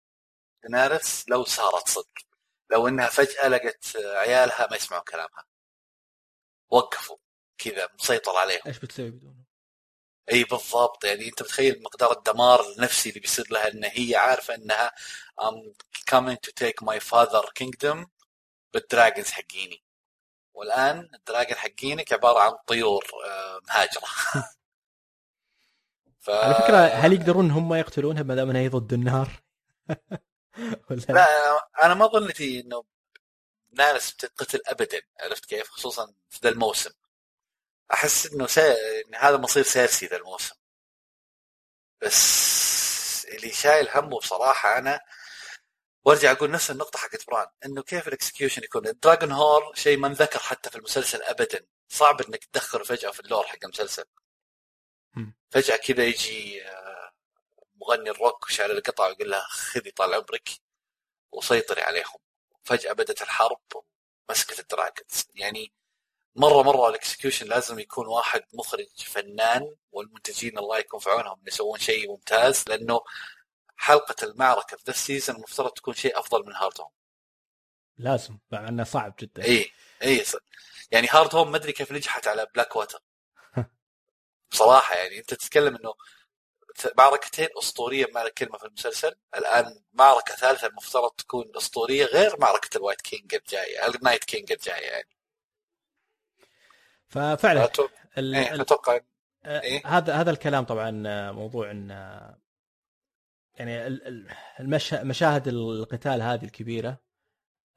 [0.63, 2.19] دينيريس لو صارت صدق.
[2.71, 5.45] لو إنها فجأة لقت عيالها ما يسمعون كلامها.
[6.69, 7.17] وقفوا.
[7.57, 8.61] كذا مسيطر عليهم.
[8.67, 9.43] إيش بتسوي بدونه؟
[10.31, 11.03] إي بالضبط.
[11.05, 14.91] يعني أنت متخيل مقدار الدمار النفسي اللي بيصير لها إن هي عارفة إنها
[15.41, 15.73] I'm
[16.11, 18.07] coming to take my father kingdom.
[18.73, 19.83] بال dragons حقيني.
[20.57, 24.05] والآن ال dragon حقينك عبارة عن طيور آه، مهاجرة.
[26.19, 26.29] ف...
[26.45, 29.43] على فكرة هل يقدرون هم يقتلونها ما دام أنها هي ضد النار؟
[30.89, 31.27] ولا؟ لا
[31.83, 32.83] أنا ما ظنيت إنه
[33.71, 36.91] دينيريس بتنقتل ابدا عرفت كيف؟ خصوصا في ذا الموسم.
[37.93, 38.71] أحس إنه سي...
[38.71, 40.55] إن هذا مصير سيرسي ذا الموسم.
[42.01, 44.99] بس اللي شايل همه بصراحة أنا
[46.07, 49.97] وارجع أقول نفس النقطة حقت بران إنه كيف ال execution يكون؟ ال dragon horn شيء
[49.97, 51.65] ما انذكر حتى في المسلسل ابدا.
[51.87, 54.03] صعب إنك تدخله فجأة في ال lore حق المسلسل.
[55.49, 57.11] فجأة كذا يجي آه،
[57.75, 60.49] مغني الروك وشعر القطع ويقول لها خذي طال عمرك
[61.31, 62.19] وسيطري عليهم.
[62.63, 63.61] فجأة بدأت الحرب
[64.29, 65.27] مسكت ال dragons.
[65.35, 65.73] يعني
[66.35, 71.79] مرة مرة ال execution لازم يكون واحد مخرج فنان والمنتجين الله يكون في عونهم يسوون
[71.79, 73.01] شيء ممتاز لأنه
[73.77, 76.89] حلقة المعركة في ذا ال season المفترض تكون شيء أفضل من Hardhome
[77.97, 79.43] لازم مع إنه صعب جدا.
[79.43, 79.71] اي
[80.03, 80.23] اي
[80.91, 82.99] يعني Hardhome ما أدري كيف نجحت على بلاك واتر
[84.51, 85.93] بصراحة يعني أنت تتكلم إنه
[86.97, 89.15] معركتين أسطورية بمعنى الكلمة في المسلسل.
[89.37, 94.51] الآن معركة ثالثة المفترض تكون أسطورية غير معركة ال White King الجاية ال Night King
[94.51, 95.09] الجاية يعني.
[97.09, 97.69] ففعلا
[98.17, 98.99] إيه، أتوقع
[99.45, 100.91] إيه؟ هذا هذا الكلام طبعا
[101.31, 101.91] موضوع إن
[103.59, 103.99] يعني.
[105.03, 107.07] مشاهد القتال هذه الكبيرة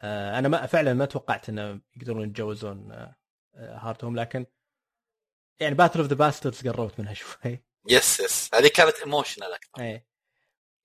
[0.02, 3.16] آه، أنا ما فعلا ما توقعت إنه يقدرون يتجاوزون آه،
[3.54, 4.46] آه، Hardhome لكن
[5.60, 7.64] يعني Battle of the Bastards قربت منها شوي.
[7.88, 9.82] yes yes هذه كانت emotional أكثر.
[9.82, 10.06] إيه.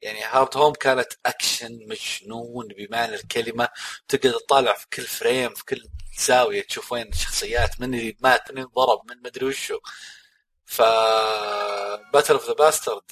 [0.02, 3.70] يعني Hardhome كانت اكشن مجنون بمعنى الكلمة
[4.08, 5.90] تقدر تطالع في كل frame في كل
[6.20, 9.80] زاوية تشوف وين الشخصيات من اللي مات من اللي انضرب من مدري وشو.
[10.66, 10.82] ف
[12.14, 13.12] Battle of the Bastards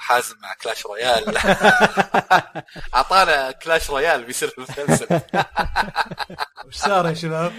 [0.00, 1.38] وحازم مع Clash Royale
[2.94, 5.06] أعطانا Clash Royale بيصير في المسلسل.
[6.66, 7.52] وش صار يا شباب؟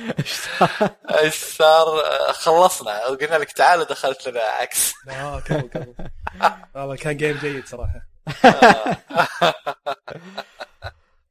[1.10, 2.04] إيش صار؟
[2.34, 3.06] خلصنا.
[3.08, 4.94] وقلنا لك تعال دخلت لنا عكس.
[5.10, 5.94] آه كمل كمل
[6.76, 8.02] والله كان game جيد صراحة.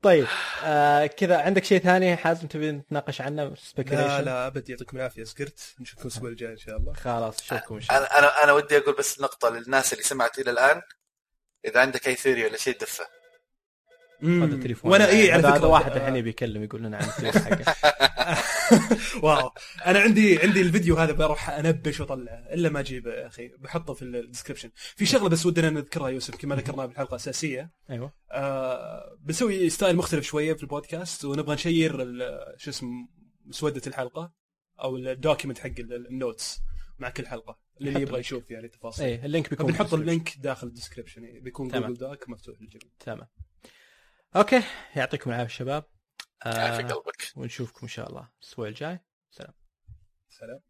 [0.03, 0.27] طيب
[0.65, 5.75] آه كذا عندك شيء ثاني حازم تبي نتناقش عنه؟ لا لا أبد يعطيكم العافية سكرت
[5.81, 6.93] نشوفكم الأسبوع الجاي إن شاء الله.
[6.93, 8.09] خلاص نشوفكم إن شاء الله.
[8.09, 10.83] أنا أنا ودي أقول بس نقطة للناس اللي سمعت إلى الآن.
[11.65, 13.05] إذا عندك أي theory ولا شيء دفه.
[14.23, 15.67] هذا التليفون وأنا اي على هذا- فكرة.
[15.67, 17.75] واحد آه، الحين يبي يكلم يقول لنا عن التليفون حقه.
[19.25, 19.51] wow.
[19.87, 23.49] أنا عندي عندي الفيديو هذا بروح أنبش واطلعه إلا ما اجيبه يا أخي.
[23.59, 24.71] بحطه في ال description.
[24.97, 27.71] في شغلة بس ودنا نذكرها يوسف كما ذكرناها بالحلقة الأساسية.
[27.91, 28.13] أيوه.
[28.33, 32.91] آه بنسوي style مختلف شوية في البودكاست ونبغى نشير ال- شو اسمه
[33.47, 34.33] مسوده الحلقة
[34.81, 36.61] أو ال document حق ال- ال notes.
[37.01, 37.59] مع كل حلقة.
[37.79, 38.27] اللي نحط يبغى ال link.
[38.27, 39.07] يشوف يعني تفاصيل.
[39.07, 40.01] إيه ال link بيكون ال description.
[40.01, 41.83] ال link داخل ال description بيكون تمام.
[41.83, 42.93] Google Doc مفتوح للجميع.
[42.99, 43.29] تمام.
[44.37, 44.63] okay
[44.97, 45.85] يعطيكم العافية شباب.
[46.47, 47.33] آه قلبك.
[47.37, 49.01] ونشوفكم إن شاء الله الأسبوع الجاي.
[49.31, 49.53] سلام.
[50.29, 50.61] سلام.